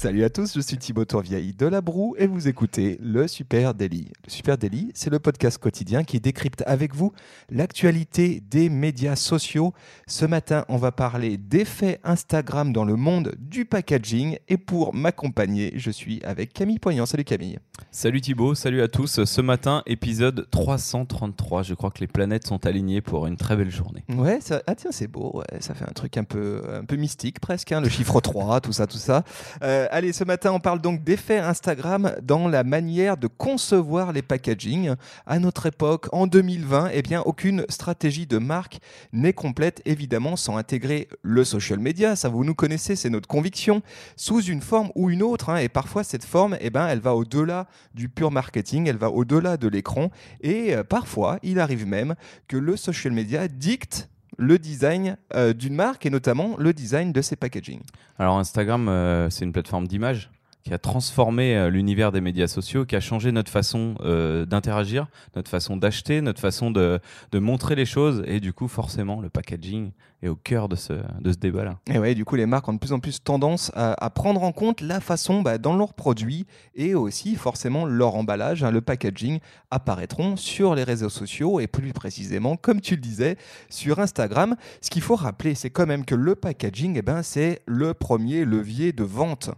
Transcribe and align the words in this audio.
Salut 0.00 0.22
à 0.22 0.30
tous, 0.30 0.54
je 0.54 0.60
suis 0.60 0.78
Thibaut 0.78 1.04
Tourvieille 1.04 1.54
de 1.54 1.66
La 1.66 1.80
Broue 1.80 2.14
et 2.18 2.28
vous 2.28 2.46
écoutez 2.46 3.00
le 3.02 3.26
Super 3.26 3.74
Daily. 3.74 4.12
Le 4.24 4.30
Super 4.30 4.56
Daily, 4.56 4.92
c'est 4.94 5.10
le 5.10 5.18
podcast 5.18 5.58
quotidien 5.58 6.04
qui 6.04 6.20
décrypte 6.20 6.62
avec 6.68 6.94
vous 6.94 7.12
l'actualité 7.50 8.40
des 8.48 8.68
médias 8.68 9.16
sociaux. 9.16 9.74
Ce 10.06 10.24
matin, 10.24 10.64
on 10.68 10.76
va 10.76 10.92
parler 10.92 11.36
d'effets 11.36 11.98
Instagram 12.04 12.72
dans 12.72 12.84
le 12.84 12.94
monde 12.94 13.34
du 13.40 13.64
packaging 13.64 14.38
et 14.46 14.56
pour 14.56 14.94
m'accompagner, 14.94 15.72
je 15.74 15.90
suis 15.90 16.22
avec 16.22 16.52
Camille 16.52 16.78
Poignant. 16.78 17.04
Salut 17.04 17.24
Camille. 17.24 17.58
Salut 17.90 18.20
Thibaut, 18.20 18.54
salut 18.54 18.82
à 18.82 18.88
tous. 18.88 19.24
Ce 19.24 19.40
matin, 19.40 19.82
épisode 19.86 20.46
333. 20.52 21.64
Je 21.64 21.74
crois 21.74 21.90
que 21.90 21.98
les 21.98 22.06
planètes 22.06 22.46
sont 22.46 22.66
alignées 22.66 23.00
pour 23.00 23.26
une 23.26 23.36
très 23.36 23.56
belle 23.56 23.70
journée. 23.72 24.04
Ouais, 24.08 24.38
ça, 24.40 24.62
ah 24.68 24.76
tiens, 24.76 24.92
c'est 24.92 25.08
beau. 25.08 25.32
Ouais, 25.34 25.60
ça 25.60 25.74
fait 25.74 25.88
un 25.88 25.92
truc 25.92 26.16
un 26.18 26.24
peu, 26.24 26.62
un 26.72 26.84
peu 26.84 26.94
mystique 26.94 27.40
presque, 27.40 27.72
hein, 27.72 27.80
le 27.80 27.88
chiffre 27.88 28.20
3, 28.20 28.60
tout 28.60 28.72
ça, 28.72 28.86
tout 28.86 28.98
ça. 28.98 29.24
Euh, 29.64 29.87
allez, 29.90 30.12
ce 30.12 30.24
matin, 30.24 30.52
on 30.52 30.60
parle 30.60 30.80
donc 30.80 31.02
d'effets 31.04 31.38
Instagram 31.38 32.14
dans 32.22 32.48
la 32.48 32.64
manière 32.64 33.16
de 33.16 33.26
concevoir 33.26 34.12
les 34.12 34.22
packaging. 34.22 34.94
À 35.26 35.38
notre 35.38 35.66
époque, 35.66 36.08
en 36.12 36.26
2020, 36.26 36.90
eh 36.92 37.02
bien, 37.02 37.22
aucune 37.22 37.64
stratégie 37.68 38.26
de 38.26 38.38
marque 38.38 38.78
n'est 39.12 39.32
complète, 39.32 39.82
évidemment, 39.84 40.36
sans 40.36 40.56
intégrer 40.56 41.08
le 41.22 41.44
social 41.44 41.78
media. 41.78 42.16
Ça, 42.16 42.28
vous 42.28 42.44
nous 42.44 42.54
connaissez, 42.54 42.96
c'est 42.96 43.10
notre 43.10 43.28
conviction, 43.28 43.82
sous 44.16 44.42
une 44.42 44.60
forme 44.60 44.90
ou 44.94 45.10
une 45.10 45.22
autre. 45.22 45.50
hein. 45.50 45.56
et 45.56 45.68
parfois, 45.68 46.04
cette 46.04 46.24
forme, 46.24 46.56
eh 46.60 46.70
ben, 46.70 46.86
elle 46.86 47.00
va 47.00 47.14
au-delà 47.14 47.66
du 47.94 48.08
pur 48.08 48.30
marketing, 48.30 48.88
elle 48.88 48.96
va 48.96 49.10
au-delà 49.10 49.56
de 49.56 49.68
l'écran. 49.68 50.10
Et 50.40 50.74
euh, 50.74 50.84
parfois, 50.84 51.38
il 51.42 51.60
arrive 51.60 51.86
même 51.86 52.14
que 52.48 52.56
le 52.56 52.76
social 52.76 53.12
media 53.12 53.48
dicte 53.48 54.08
le 54.36 54.58
design 54.58 55.16
euh, 55.34 55.52
d'une 55.52 55.74
marque 55.74 56.06
et 56.06 56.10
notamment 56.10 56.56
le 56.58 56.72
design 56.72 57.12
de 57.12 57.22
ses 57.22 57.36
packaging. 57.36 57.80
Alors 58.18 58.38
Instagram, 58.38 58.88
euh, 58.88 59.30
c'est 59.30 59.44
une 59.44 59.52
plateforme 59.52 59.86
d'image 59.86 60.30
qui 60.68 60.74
a 60.74 60.78
transformé 60.78 61.56
euh, 61.56 61.70
l'univers 61.70 62.12
des 62.12 62.20
médias 62.20 62.46
sociaux, 62.46 62.84
qui 62.84 62.94
a 62.94 63.00
changé 63.00 63.32
notre 63.32 63.50
façon 63.50 63.94
euh, 64.02 64.44
d'interagir, 64.44 65.06
notre 65.34 65.50
façon 65.50 65.78
d'acheter, 65.78 66.20
notre 66.20 66.42
façon 66.42 66.70
de, 66.70 67.00
montrer 67.32 67.74
les 67.74 67.86
choses. 67.86 68.22
Et 68.26 68.38
du 68.38 68.52
coup, 68.52 68.68
forcément, 68.68 69.22
le 69.22 69.30
packaging 69.30 69.92
est 70.22 70.28
au 70.28 70.36
cœur 70.36 70.68
de 70.68 70.76
ce, 70.76 70.92
débat-là. 71.40 71.78
Et 71.90 71.98
ouais, 71.98 72.14
du 72.14 72.26
coup, 72.26 72.36
les 72.36 72.44
marques 72.44 72.68
ont 72.68 72.74
de 72.74 72.78
plus 72.78 72.92
en 72.92 73.00
plus 73.00 73.22
tendance 73.22 73.72
à, 73.74 74.10
prendre 74.10 74.42
en 74.42 74.52
compte 74.52 74.82
la 74.82 75.00
façon 75.00 75.40
bah, 75.40 75.56
dont 75.56 75.74
leurs 75.74 75.94
produits 75.94 76.44
et 76.74 76.94
aussi 76.94 77.36
forcément 77.36 77.86
leur 77.86 78.14
emballage, 78.16 78.62
hein, 78.62 78.70
le 78.70 78.82
packaging, 78.82 79.38
apparaîtront 79.70 80.36
sur 80.36 80.74
les 80.74 80.84
réseaux 80.84 81.08
sociaux 81.08 81.60
et 81.60 81.66
plus 81.66 81.94
précisément, 81.94 82.56
comme 82.56 82.82
tu 82.82 82.94
le 82.94 83.00
disais, 83.00 83.38
sur 83.70 84.00
Instagram. 84.00 84.54
Ce 84.82 84.90
qu'il 84.90 85.02
faut 85.02 85.16
rappeler, 85.16 85.54
c'est 85.54 85.70
quand 85.70 85.86
même 85.86 86.04
que 86.04 86.14
le 86.14 86.34
packaging, 86.34 86.96
eh 86.98 87.02
ben, 87.02 87.22
c'est 87.22 87.62
le 87.64 87.94
premier 87.94 88.44
levier 88.44 88.92
de 88.92 89.04
vente. 89.04 89.50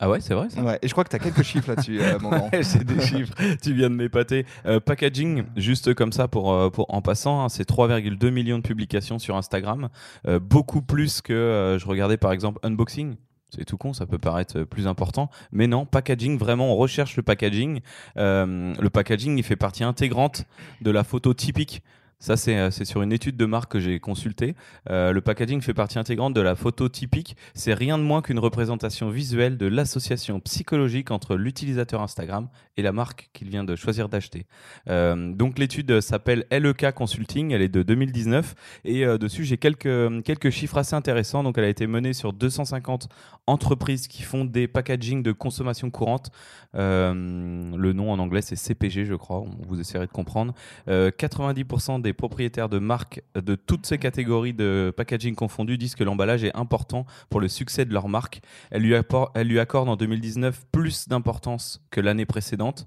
Ah 0.00 0.10
ouais, 0.10 0.20
c'est 0.20 0.34
vrai 0.34 0.50
ça 0.50 0.62
Ouais, 0.62 0.78
et 0.82 0.88
je 0.88 0.92
crois 0.92 1.04
que 1.04 1.10
tu 1.10 1.16
as 1.16 1.20
quelques 1.20 1.42
chiffres 1.42 1.68
là-dessus, 1.70 2.00
euh, 2.00 2.18
J'ai 2.52 2.84
des 2.84 3.00
chiffres, 3.00 3.32
tu 3.62 3.74
viens 3.74 3.90
de 3.90 3.94
m'épater. 3.94 4.44
Euh, 4.66 4.80
packaging, 4.80 5.44
juste 5.56 5.94
comme 5.94 6.12
ça 6.12 6.26
pour, 6.26 6.52
euh, 6.52 6.68
pour 6.68 6.92
en 6.92 7.00
passant, 7.00 7.44
hein, 7.44 7.48
c'est 7.48 7.68
3,2 7.68 8.30
millions 8.30 8.58
de 8.58 8.62
publications 8.62 9.18
sur 9.18 9.36
Instagram, 9.36 9.88
Euh, 10.26 10.40
beaucoup 10.40 10.82
plus 10.82 11.20
que 11.22 11.32
euh, 11.32 11.78
je 11.78 11.86
regardais 11.86 12.16
par 12.16 12.32
exemple 12.32 12.58
unboxing. 12.64 13.16
C'est 13.54 13.64
tout 13.64 13.76
con, 13.76 13.92
ça 13.92 14.04
peut 14.04 14.18
paraître 14.18 14.58
euh, 14.58 14.64
plus 14.64 14.88
important, 14.88 15.30
mais 15.52 15.68
non, 15.68 15.86
packaging, 15.86 16.38
vraiment, 16.38 16.72
on 16.72 16.76
recherche 16.76 17.16
le 17.16 17.22
packaging. 17.22 17.80
Euh, 18.16 18.74
le 18.80 18.90
packaging, 18.90 19.38
il 19.38 19.44
fait 19.44 19.54
partie 19.54 19.84
intégrante 19.84 20.44
de 20.80 20.90
la 20.90 21.04
photo 21.04 21.34
typique. 21.34 21.82
Ça, 22.18 22.36
c'est 22.36 22.56
euh, 22.56 22.70
c'est 22.70 22.84
sur 22.84 23.02
une 23.02 23.12
étude 23.12 23.36
de 23.36 23.44
marque 23.44 23.72
que 23.72 23.80
j'ai 23.80 24.00
consultée. 24.00 24.54
Euh, 24.90 25.12
le 25.12 25.20
packaging 25.20 25.60
fait 25.60 25.74
partie 25.74 25.98
intégrante 25.98 26.34
de 26.34 26.40
la 26.40 26.54
photo 26.54 26.88
typique. 26.88 27.36
C'est 27.54 27.74
rien 27.74 27.98
de 27.98 28.02
moins 28.02 28.22
qu'une 28.22 28.38
représentation 28.38 29.10
visuelle 29.10 29.58
de 29.58 29.66
l'association 29.66 30.40
psychologique 30.40 31.10
entre 31.10 31.36
l'utilisateur 31.36 32.00
Instagram 32.00 32.48
et 32.76 32.82
la 32.82 32.92
marque 32.92 33.30
qu'il 33.32 33.48
vient 33.50 33.64
de 33.64 33.76
choisir 33.76 34.08
d'acheter. 34.08 34.46
Euh, 34.88 35.32
donc 35.32 35.58
l'étude 35.58 36.00
s'appelle 36.00 36.46
LEK 36.50 36.92
Consulting, 36.94 37.52
elle 37.52 37.62
est 37.62 37.68
de 37.68 37.82
2019 37.82 38.54
et 38.84 39.04
dessus 39.18 39.44
j'ai 39.44 39.58
quelques, 39.58 40.22
quelques 40.24 40.50
chiffres 40.50 40.78
assez 40.78 40.94
intéressants. 40.94 41.42
Donc 41.42 41.58
elle 41.58 41.64
a 41.64 41.68
été 41.68 41.86
menée 41.86 42.12
sur 42.12 42.32
250 42.32 43.08
entreprises 43.46 44.08
qui 44.08 44.22
font 44.22 44.44
des 44.44 44.66
packaging 44.66 45.22
de 45.22 45.32
consommation 45.32 45.90
courante. 45.90 46.30
Le 46.72 47.92
nom 47.92 48.10
en 48.10 48.18
anglais 48.18 48.42
c'est 48.42 48.56
CPG 48.56 49.04
je 49.04 49.14
crois, 49.14 49.44
vous 49.66 49.80
essayerez 49.80 50.06
de 50.06 50.12
comprendre. 50.12 50.54
Euh, 50.88 51.10
90% 51.10 52.00
des 52.00 52.12
propriétaires 52.14 52.68
de 52.68 52.78
marques 52.78 53.22
de 53.34 53.54
toutes 53.54 53.86
ces 53.86 53.98
catégories 53.98 54.54
de 54.54 54.92
packaging 54.96 55.34
confondus 55.34 55.76
disent 55.78 55.94
que 55.94 56.04
l'emballage 56.04 56.44
est 56.44 56.56
important 56.56 57.04
pour 57.28 57.40
le 57.40 57.48
succès 57.48 57.84
de 57.84 57.92
leur 57.92 58.08
marque. 58.08 58.40
Elle 58.70 58.82
lui, 58.82 58.94
elle 59.34 59.48
lui 59.48 59.58
accorde 59.60 59.88
en 59.88 59.96
2019 59.96 60.64
plus 60.72 61.08
d'importance 61.08 61.82
que 61.90 62.00
l'année 62.00 62.26
précédente. 62.26 62.86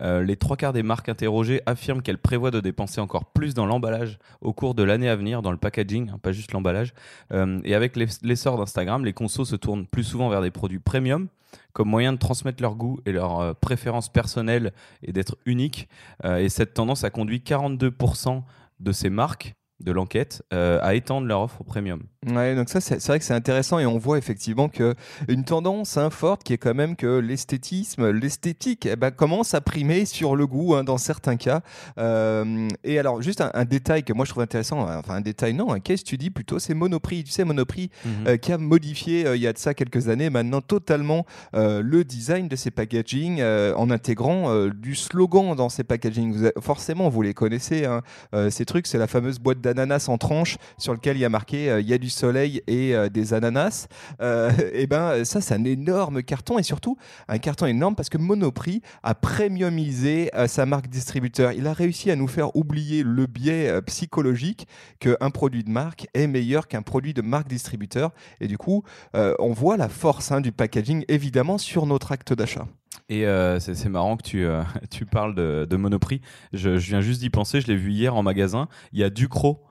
Euh, 0.00 0.22
les 0.22 0.36
trois 0.36 0.56
quarts 0.56 0.72
des 0.72 0.84
marques 0.84 1.08
interrogées 1.08 1.60
affirment 1.66 2.02
qu'elles 2.02 2.18
prévoient 2.18 2.52
de 2.52 2.60
dépenser 2.60 3.00
encore 3.00 3.24
plus 3.32 3.52
dans 3.54 3.66
l'emballage 3.66 4.18
au 4.40 4.52
cours 4.52 4.76
de 4.76 4.84
l'année 4.84 5.08
à 5.08 5.16
venir, 5.16 5.42
dans 5.42 5.50
le 5.50 5.56
packaging, 5.56 6.10
hein, 6.10 6.18
pas 6.22 6.30
juste 6.30 6.52
l'emballage. 6.52 6.94
Euh, 7.32 7.58
et 7.64 7.74
avec 7.74 7.96
l'ess- 7.96 8.20
l'essor 8.22 8.56
d'Instagram, 8.58 9.04
les 9.04 9.12
consos 9.12 9.44
se 9.44 9.56
tournent 9.56 9.86
plus 9.88 10.04
souvent 10.04 10.28
vers 10.28 10.40
des 10.40 10.52
produits 10.52 10.78
premium 10.78 11.26
comme 11.72 11.88
moyen 11.88 12.12
de 12.12 12.18
transmettre 12.18 12.62
leur 12.62 12.74
goût 12.76 13.00
et 13.06 13.12
leurs 13.12 13.40
euh, 13.40 13.52
préférences 13.54 14.08
personnelles 14.12 14.72
et 15.02 15.12
d'être 15.12 15.36
uniques. 15.46 15.88
Euh, 16.24 16.36
et 16.36 16.48
cette 16.48 16.74
tendance 16.74 17.02
a 17.04 17.10
conduit 17.10 17.38
42% 17.44 18.42
de 18.80 18.92
ces 18.92 19.10
marques 19.10 19.54
de 19.80 19.92
l'enquête 19.92 20.42
euh, 20.52 20.78
à 20.82 20.94
étendre 20.94 21.26
leur 21.26 21.42
offre 21.42 21.60
au 21.60 21.64
premium. 21.64 22.02
Ouais, 22.26 22.56
donc 22.56 22.68
ça, 22.68 22.80
c'est 22.80 23.00
vrai 23.06 23.20
que 23.20 23.24
c'est 23.24 23.32
intéressant 23.32 23.78
et 23.78 23.86
on 23.86 23.96
voit 23.96 24.18
effectivement 24.18 24.68
que 24.68 24.96
une 25.28 25.44
tendance 25.44 25.96
hein, 25.96 26.10
forte 26.10 26.42
qui 26.42 26.52
est 26.52 26.58
quand 26.58 26.74
même 26.74 26.96
que 26.96 27.20
l'esthétisme, 27.20 28.10
l'esthétique, 28.10 28.86
eh 28.90 28.96
ben, 28.96 29.12
commence 29.12 29.54
à 29.54 29.60
primer 29.60 30.04
sur 30.04 30.34
le 30.34 30.44
goût 30.48 30.74
hein, 30.74 30.82
dans 30.82 30.98
certains 30.98 31.36
cas. 31.36 31.60
Euh, 31.96 32.66
et 32.82 32.98
alors, 32.98 33.22
juste 33.22 33.40
un, 33.40 33.52
un 33.54 33.64
détail 33.64 34.02
que 34.02 34.12
moi 34.12 34.24
je 34.24 34.32
trouve 34.32 34.42
intéressant, 34.42 34.80
enfin 34.80 35.14
un 35.14 35.20
détail 35.20 35.54
non, 35.54 35.72
un 35.72 35.78
case 35.78 36.00
study 36.00 36.30
plutôt, 36.30 36.58
c'est 36.58 36.74
Monoprix. 36.74 37.22
Tu 37.22 37.30
sais, 37.30 37.44
Monoprix 37.44 37.88
euh, 38.26 38.36
qui 38.36 38.50
a 38.50 38.58
modifié 38.58 39.24
euh, 39.24 39.36
il 39.36 39.42
y 39.42 39.46
a 39.46 39.52
de 39.52 39.58
ça 39.58 39.72
quelques 39.72 40.08
années 40.08 40.28
maintenant 40.28 40.60
totalement 40.60 41.24
le 41.54 42.02
design 42.02 42.48
de 42.48 42.56
ses 42.56 42.72
packaging 42.72 43.40
en 43.42 43.90
intégrant 43.90 44.66
du 44.66 44.96
slogan 44.96 45.54
dans 45.54 45.68
ses 45.68 45.84
packaging. 45.84 46.32
Vous 46.32 46.42
avez- 46.42 46.52
forcément, 46.60 47.08
vous 47.10 47.22
les 47.22 47.32
connaissez, 47.32 47.84
hein, 47.84 48.02
ces 48.50 48.64
trucs, 48.64 48.88
c'est 48.88 48.98
la 48.98 49.06
fameuse 49.06 49.38
boîte 49.38 49.60
d'ananas 49.60 50.08
en 50.08 50.18
tranche 50.18 50.56
sur 50.78 50.92
lequel 50.92 51.16
il 51.16 51.20
y 51.20 51.24
a 51.24 51.28
marqué 51.28 51.78
il 51.80 51.88
y 51.88 51.94
a 51.94 51.98
du 51.98 52.07
soleil 52.10 52.62
et 52.66 52.94
euh, 52.94 53.08
des 53.08 53.34
ananas. 53.34 53.88
Euh, 54.20 54.50
et 54.72 54.86
ben 54.86 55.24
ça, 55.24 55.40
c'est 55.40 55.54
un 55.54 55.64
énorme 55.64 56.22
carton 56.22 56.58
et 56.58 56.62
surtout 56.62 56.96
un 57.28 57.38
carton 57.38 57.66
énorme 57.66 57.94
parce 57.94 58.08
que 58.08 58.18
Monoprix 58.18 58.82
a 59.02 59.14
premiumisé 59.14 60.30
euh, 60.34 60.46
sa 60.46 60.66
marque 60.66 60.88
distributeur. 60.88 61.52
Il 61.52 61.66
a 61.66 61.72
réussi 61.72 62.10
à 62.10 62.16
nous 62.16 62.28
faire 62.28 62.54
oublier 62.56 63.02
le 63.02 63.26
biais 63.26 63.80
psychologique 63.82 64.66
qu'un 65.00 65.30
produit 65.30 65.64
de 65.64 65.70
marque 65.70 66.06
est 66.14 66.26
meilleur 66.26 66.68
qu'un 66.68 66.82
produit 66.82 67.14
de 67.14 67.22
marque 67.22 67.48
distributeur. 67.48 68.12
Et 68.40 68.48
du 68.48 68.58
coup, 68.58 68.82
on 69.14 69.52
voit 69.52 69.76
la 69.76 69.88
force 69.88 70.32
hein, 70.32 70.40
du 70.40 70.52
packaging 70.52 71.04
évidemment 71.08 71.58
sur 71.58 71.86
notre 71.86 72.12
acte 72.12 72.32
d'achat. 72.32 72.66
Et 73.08 73.24
c'est 73.58 73.88
marrant 73.88 74.16
que 74.16 74.22
tu, 74.22 74.46
tu 74.90 75.06
parles 75.06 75.34
de, 75.34 75.76
Monoprix. 75.76 76.20
Je, 76.52 76.78
je 76.78 76.88
viens 76.88 77.00
juste 77.00 77.20
d'y 77.20 77.30
penser, 77.30 77.60
je 77.60 77.66
l'ai 77.66 77.76
vu 77.76 77.92
hier 77.92 78.14
en 78.14 78.22
magasin. 78.22 78.68
Il 78.92 78.98
y 78.98 79.04
a 79.04 79.10
Ducros, 79.10 79.67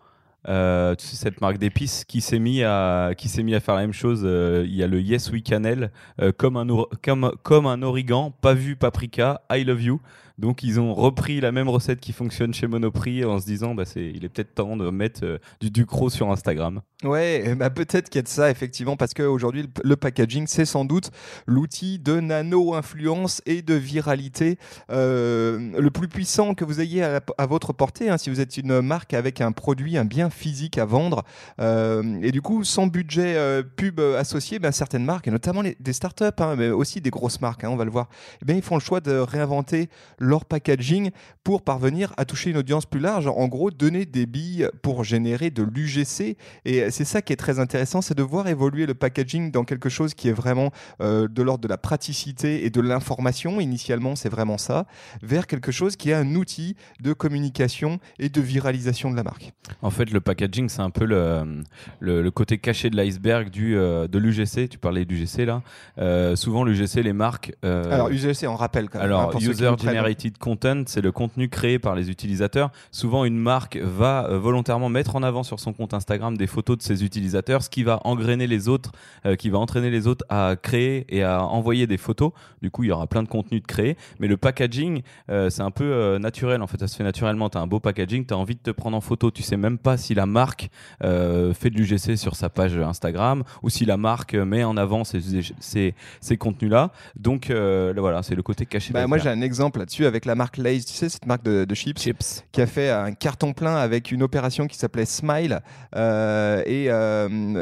euh, 0.47 0.95
cette 0.97 1.41
marque 1.41 1.57
d'épices, 1.57 2.05
qui 2.05 2.21
s'est 2.21 2.39
mis, 2.39 2.63
à- 2.63 3.11
qui 3.17 3.27
s'est 3.29 3.43
mis 3.43 3.55
à 3.55 3.59
faire 3.59 3.75
la 3.75 3.81
même 3.81 3.93
chose. 3.93 4.21
Euh, 4.23 4.63
il 4.67 4.75
y 4.75 4.83
a 4.83 4.87
le 4.87 5.01
Yes 5.01 5.31
We 5.31 5.41
Cannelle, 5.43 5.91
euh, 6.21 6.31
comme, 6.35 6.57
un 6.57 6.67
comme, 7.03 7.31
comme 7.43 7.65
un 7.67 7.81
origan, 7.81 8.31
pas 8.41 8.53
vu 8.53 8.75
paprika, 8.75 9.41
I 9.51 9.63
love 9.63 9.81
you. 9.81 10.01
Donc 10.37 10.61
ils 10.61 10.79
ont 10.79 10.93
repris 10.93 11.41
la 11.41 11.51
même 11.51 11.67
recette 11.67 11.99
qui 11.99 12.13
fonctionne 12.13 12.53
chez 12.53 12.67
Monoprix 12.67 13.25
en 13.25 13.39
se 13.39 13.45
disant 13.45 13.73
bah, 13.73 13.85
c'est, 13.85 14.05
il 14.05 14.23
est 14.23 14.29
peut-être 14.29 14.53
temps 14.53 14.77
de 14.77 14.89
mettre 14.89 15.21
euh, 15.23 15.37
du 15.59 15.71
Ducros 15.71 16.09
sur 16.09 16.31
Instagram. 16.31 16.81
Ouais, 17.03 17.55
ben, 17.55 17.69
peut-être 17.69 18.09
qu'il 18.09 18.19
y 18.19 18.19
a 18.19 18.23
de 18.23 18.27
ça 18.27 18.49
effectivement 18.51 18.97
parce 18.97 19.13
qu'aujourd'hui 19.13 19.63
le, 19.63 19.69
le 19.83 19.95
packaging 19.95 20.45
c'est 20.47 20.65
sans 20.65 20.85
doute 20.85 21.11
l'outil 21.45 21.99
de 21.99 22.19
nano-influence 22.19 23.41
et 23.45 23.61
de 23.61 23.73
viralité 23.73 24.57
euh, 24.91 25.71
le 25.79 25.89
plus 25.89 26.07
puissant 26.07 26.53
que 26.53 26.65
vous 26.65 26.81
ayez 26.81 27.03
à, 27.03 27.45
votre 27.47 27.73
portée. 27.73 28.09
hein. 28.09 28.17
Si 28.17 28.29
vous 28.29 28.39
êtes 28.39 28.57
une 28.57 28.81
marque 28.81 29.13
avec 29.13 29.41
un 29.41 29.51
produit, 29.51 29.97
un 29.97 30.05
bien 30.05 30.29
physique 30.29 30.77
à 30.77 30.85
vendre. 30.85 31.23
Euh, 31.59 32.19
et 32.21 32.31
du 32.31 32.41
coup, 32.41 32.63
sans 32.63 32.87
budget 32.87 33.63
pub 33.75 33.99
associé, 33.99 34.59
ben, 34.59 34.71
certaines 34.71 35.05
marques, 35.05 35.27
et 35.27 35.31
notamment 35.31 35.63
des 35.63 35.93
startups, 35.93 36.25
hein, 36.39 36.55
mais 36.57 36.69
aussi 36.69 37.01
des 37.01 37.09
grosses 37.09 37.41
marques, 37.41 37.63
hein, 37.63 37.69
on 37.69 37.75
va 37.75 37.85
le 37.85 37.91
voir, 37.91 38.09
eh 38.41 38.45
bien, 38.45 38.55
ils 38.55 38.61
font 38.61 38.75
le 38.75 38.81
choix 38.81 38.99
de 38.99 39.13
réinventer 39.17 39.89
leur 40.27 40.45
packaging 40.45 41.11
pour 41.43 41.61
parvenir 41.61 42.13
à 42.17 42.25
toucher 42.25 42.51
une 42.51 42.57
audience 42.57 42.85
plus 42.85 42.99
large. 42.99 43.27
En 43.27 43.47
gros, 43.47 43.71
donner 43.71 44.05
des 44.05 44.25
billes 44.25 44.69
pour 44.81 45.03
générer 45.03 45.49
de 45.49 45.63
l'UGC. 45.63 46.37
Et 46.65 46.91
c'est 46.91 47.05
ça 47.05 47.21
qui 47.21 47.33
est 47.33 47.37
très 47.37 47.59
intéressant, 47.59 48.01
c'est 48.01 48.17
de 48.17 48.23
voir 48.23 48.47
évoluer 48.47 48.85
le 48.85 48.93
packaging 48.93 49.51
dans 49.51 49.63
quelque 49.63 49.89
chose 49.89 50.13
qui 50.13 50.29
est 50.29 50.33
vraiment 50.33 50.71
de 50.99 51.41
l'ordre 51.41 51.63
de 51.63 51.67
la 51.67 51.77
praticité 51.77 52.65
et 52.65 52.69
de 52.69 52.81
l'information. 52.81 53.59
Initialement, 53.59 54.15
c'est 54.15 54.29
vraiment 54.29 54.57
ça, 54.57 54.85
vers 55.21 55.47
quelque 55.47 55.71
chose 55.71 55.95
qui 55.95 56.09
est 56.09 56.13
un 56.13 56.35
outil 56.35 56.75
de 57.01 57.13
communication 57.13 57.99
et 58.19 58.29
de 58.29 58.41
viralisation 58.41 59.11
de 59.11 59.15
la 59.15 59.23
marque. 59.23 59.53
En 59.81 59.89
fait, 59.89 60.11
le 60.11 60.21
packaging, 60.21 60.69
c'est 60.69 60.81
un 60.81 60.89
peu 60.89 61.05
le, 61.05 61.63
le, 61.99 62.31
côté 62.31 62.57
caché 62.57 62.89
de 62.89 62.95
l'iceberg 62.95 63.49
du 63.49 63.75
euh, 63.75 64.07
de 64.07 64.17
l'UGC. 64.17 64.69
Tu 64.69 64.77
parlais 64.77 65.05
d'UGC 65.05 65.45
là. 65.45 65.61
Euh, 65.97 66.35
souvent, 66.35 66.63
l'UGC, 66.63 67.03
les 67.03 67.13
marques. 67.13 67.53
Euh, 67.63 67.91
alors, 67.91 68.09
UGC, 68.09 68.47
on 68.47 68.55
rappelle 68.55 68.89
quand 68.89 68.99
même. 68.99 69.07
Alors, 69.07 69.35
hein, 69.35 69.39
User 69.39 69.71
Generated 70.17 70.37
Content, 70.37 70.83
c'est 70.87 71.01
le 71.01 71.11
contenu 71.11 71.49
créé 71.49 71.79
par 71.79 71.95
les 71.95 72.09
utilisateurs. 72.09 72.71
Souvent, 72.91 73.25
une 73.25 73.37
marque 73.37 73.77
va 73.77 74.27
volontairement 74.37 74.89
mettre 74.89 75.15
en 75.15 75.23
avant 75.23 75.43
sur 75.43 75.59
son 75.59 75.73
compte 75.73 75.93
Instagram 75.93 76.37
des 76.37 76.47
photos 76.47 76.77
de 76.77 76.83
ses 76.83 77.03
utilisateurs, 77.03 77.63
ce 77.63 77.69
qui 77.69 77.83
va 77.83 77.99
engrainer 78.03 78.47
les 78.47 78.67
autres, 78.67 78.91
qui 79.37 79.49
va 79.49 79.59
entraîner 79.59 79.89
les 79.89 80.07
autres 80.07 80.25
à 80.29 80.55
créer 80.61 81.05
et 81.09 81.23
à 81.23 81.43
envoyer 81.43 81.87
des 81.87 81.97
photos. 81.97 82.31
Du 82.61 82.71
coup, 82.71 82.83
il 82.83 82.87
y 82.87 82.91
aura 82.91 83.07
plein 83.07 83.23
de 83.23 83.27
contenu 83.27 83.59
de 83.59 83.65
créer. 83.65 83.97
Mais 84.19 84.27
le 84.27 84.37
packaging, 84.37 85.01
c'est 85.27 85.61
un 85.61 85.71
peu 85.71 86.17
naturel. 86.17 86.61
En 86.61 86.67
fait, 86.67 86.79
ça 86.79 86.87
se 86.87 86.95
fait 86.95 87.03
naturellement. 87.03 87.49
Tu 87.49 87.57
as 87.57 87.61
un 87.61 87.67
beau 87.67 87.79
packaging, 87.79 88.25
tu 88.25 88.33
as 88.33 88.37
envie 88.37 88.55
de 88.55 88.61
te 88.61 88.71
prendre 88.71 88.97
en 88.97 89.01
photo. 89.01 89.31
Tu 89.31 89.43
sais 89.43 89.57
même 89.57 89.77
pas 89.77 89.97
si 89.97 90.13
la 90.13 90.25
marque 90.25 90.69
euh, 91.03 91.53
fait 91.53 91.69
de 91.69 91.77
l'UGC 91.77 92.17
sur 92.17 92.35
sa 92.35 92.49
page 92.49 92.77
Instagram 92.77 93.43
ou 93.61 93.69
si 93.69 93.85
la 93.85 93.97
marque 93.97 94.33
met 94.33 94.63
en 94.63 94.77
avant 94.77 95.03
ces, 95.03 95.21
ces, 95.59 95.93
ces 96.21 96.37
contenus-là. 96.37 96.91
Donc 97.15 97.49
euh, 97.49 97.93
voilà, 97.97 98.23
c'est 98.23 98.35
le 98.35 98.43
côté 98.43 98.65
caché. 98.65 98.93
Bah, 98.93 99.07
moi, 99.07 99.17
j'ai 99.17 99.29
un 99.29 99.41
exemple 99.41 99.79
là-dessus 99.79 100.05
avec 100.07 100.25
la 100.25 100.35
marque 100.35 100.57
Lay's, 100.57 100.85
tu 100.85 100.93
sais, 100.93 101.09
cette 101.09 101.25
marque 101.25 101.43
de, 101.43 101.75
chips, 101.75 101.99
chips, 101.99 102.43
qui 102.51 102.61
a 102.61 102.67
fait 102.67 102.89
un 102.89 103.11
carton 103.11 103.53
plein 103.53 103.75
avec 103.75 104.11
une 104.11 104.23
opération 104.23 104.67
qui 104.67 104.77
s'appelait 104.77 105.05
Smile. 105.05 105.61
Euh, 105.95 106.63
et 106.65 106.85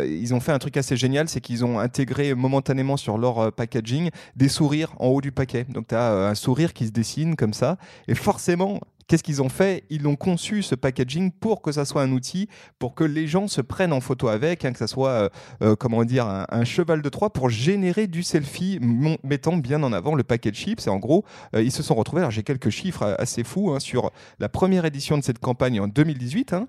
ils 0.08 0.34
ont 0.34 0.40
fait 0.40 0.52
un 0.52 0.60
truc 0.60 0.78
assez 0.78 0.96
génial, 0.96 1.28
c'est 1.28 1.42
qu'ils 1.42 1.66
ont 1.66 1.80
intégré 1.80 2.34
momentanément 2.34 2.98
sur 2.98 3.18
leur 3.18 3.52
packaging 3.52 4.10
des 4.36 4.50
sourires 4.50 4.94
en 5.00 5.08
haut 5.08 5.22
du 5.22 5.32
paquet. 5.32 5.66
Donc, 5.70 5.88
tu 5.88 5.96
as 5.96 6.12
un 6.12 6.36
sourire 6.36 6.74
qui 6.74 6.88
se 6.88 6.92
dessine 6.92 7.36
comme 7.36 7.54
ça. 7.54 7.78
Et 8.08 8.16
forcément, 8.16 8.80
Qu'est-ce 9.08 9.22
qu'ils 9.22 9.44
ont 9.44 9.50
fait? 9.50 9.84
Ils 9.92 10.08
ont 10.08 10.16
conçu 10.16 10.64
ce 10.64 10.74
packaging 10.74 11.32
pour 11.32 11.62
que 11.62 11.72
ça 11.72 11.86
soit 11.86 12.02
un 12.02 12.12
outil, 12.12 12.50
pour 12.80 12.96
que 12.96 13.04
les 13.04 13.28
gens 13.28 13.48
se 13.48 13.62
prennent 13.62 13.94
en 13.94 14.02
photo 14.02 14.30
avec, 14.30 14.66
hein, 14.66 14.72
que 14.72 14.80
ça 14.80 14.88
soit, 14.88 15.10
euh, 15.10 15.30
euh, 15.62 15.76
comment 15.76 16.04
dire, 16.06 16.26
un, 16.26 16.64
cheval 16.66 17.04
de 17.04 17.10
Troie 17.10 17.32
pour 17.32 17.52
générer 17.52 18.08
du 18.08 18.24
selfie, 18.24 18.80
mettant 19.24 19.58
bien 19.58 19.84
en 19.84 19.94
avant 19.94 20.16
le 20.16 20.24
paquet 20.24 20.50
de 20.50 20.56
chips. 20.56 20.88
Et 20.88 20.90
en 20.90 20.98
gros, 20.98 21.24
euh, 21.56 21.62
ils 21.62 21.72
se 21.72 21.84
sont 21.84 21.94
retrouvés. 21.94 22.22
Alors 22.22 22.32
j'ai 22.32 22.42
quelques 22.42 22.72
chiffres 22.72 23.16
assez 23.20 23.44
fous 23.44 23.72
hein, 23.72 23.80
sur 23.80 24.12
la 24.40 24.50
première 24.50 24.86
édition 24.86 25.20
de 25.20 25.24
cette 25.24 25.38
campagne 25.38 25.80
en 25.80 25.88
2018. 25.88 26.54
Hein. 26.54 26.68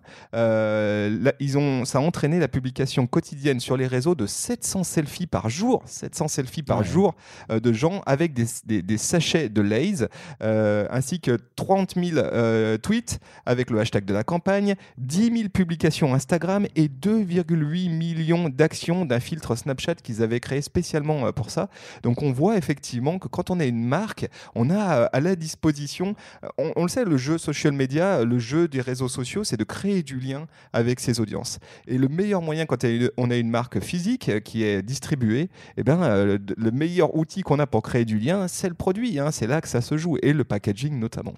ils 1.41 1.56
ont, 1.56 1.87
ça 1.87 1.99
a 1.99 2.03
entraîné 2.03 2.39
la 2.39 2.49
publication 2.49 3.06
quotidienne 3.06 3.61
sur 3.61 3.79
les 3.79 3.87
réseaux 3.87 4.15
de 4.15 4.27
700 4.27 4.85
selfies 4.85 5.27
par 5.27 5.49
jour, 5.49 5.82
700 5.87 6.29
selfies 6.29 6.62
par 6.62 6.85
jour 6.85 7.15
de 7.49 7.73
gens 7.73 8.03
avec 8.05 8.35
des, 8.35 8.82
des 8.82 8.99
sachets 8.99 9.49
de 9.49 9.62
Lay's, 9.62 10.05
ainsi 10.41 11.21
que 11.21 11.39
30 11.56 11.94
000 11.97 12.25
euh, 12.32 12.78
tweets 12.78 13.19
avec 13.44 13.70
le 13.70 13.81
hashtag 13.81 14.05
de 14.05 14.14
la 14.14 14.25
campagne, 14.25 14.75
10 14.99 15.37
000 15.37 15.49
publications 15.49 16.14
Instagram 16.14 16.67
et 16.76 16.88
2,8 16.88 17.90
millions 17.90 18.49
d'actions 18.49 19.05
d'un 19.05 19.20
filtre 19.20 19.56
Snapchat 19.56 19.96
qu'ils 19.96 20.23
avaient 20.23 20.40
créé 20.40 20.62
spécialement 20.62 21.26
euh, 21.26 21.32
pour 21.32 21.50
ça. 21.50 21.69
Donc 22.02 22.23
on 22.23 22.32
voit 22.32 22.56
effectivement 22.56 23.19
que 23.19 23.28
quand 23.28 23.50
on 23.50 23.61
est 23.61 23.69
une 23.69 23.84
marque, 23.84 24.28
on 24.55 24.70
a 24.70 24.96
euh, 24.96 25.08
à 25.12 25.20
la 25.20 25.37
disposition, 25.37 26.14
on, 26.58 26.82
le 26.82 26.88
sait, 26.88 27.05
le 27.05 27.17
jeu 27.17 27.38
social 27.38 27.73
media, 27.73 28.25
le 28.25 28.38
jeu 28.38 28.69
des 28.69 28.81
réseaux 28.81 29.08
sociaux, 29.08 29.44
c'est 29.44 29.56
de 29.56 29.64
créer 29.64 30.02
du 30.02 30.19
lien 30.19 30.46
avec 30.72 31.00
ses 31.00 31.20
audiences. 31.20 31.58
Et 31.87 31.99
le 31.99 32.08
meilleur 32.08 32.43
moyen 32.43 32.67
quand 32.67 32.84
on 33.17 33.31
a 33.31 33.37
une 33.37 33.50
marque 33.50 33.81
physique 33.81 34.43
qui 34.44 34.64
est 34.64 34.82
distribuée, 34.82 35.49
eh 35.76 35.82
bien, 35.82 35.99
le, 36.25 36.70
meilleur 36.70 37.14
outil 37.17 37.43
qu'on 37.43 37.58
a 37.58 37.67
pour 37.67 37.82
créer 37.82 38.05
du 38.05 38.19
lien, 38.19 38.49
c'est 38.49 38.69
le 38.69 38.75
produit. 38.75 39.19
Hein. 39.19 39.31
c'est 39.31 39.46
là 39.46 39.61
que 39.61 39.69
ça 39.69 39.81
se 39.81 39.96
joue 39.96 40.19
et 40.22 40.32
le 40.32 40.44
packaging 40.44 40.99
notamment. 40.99 41.34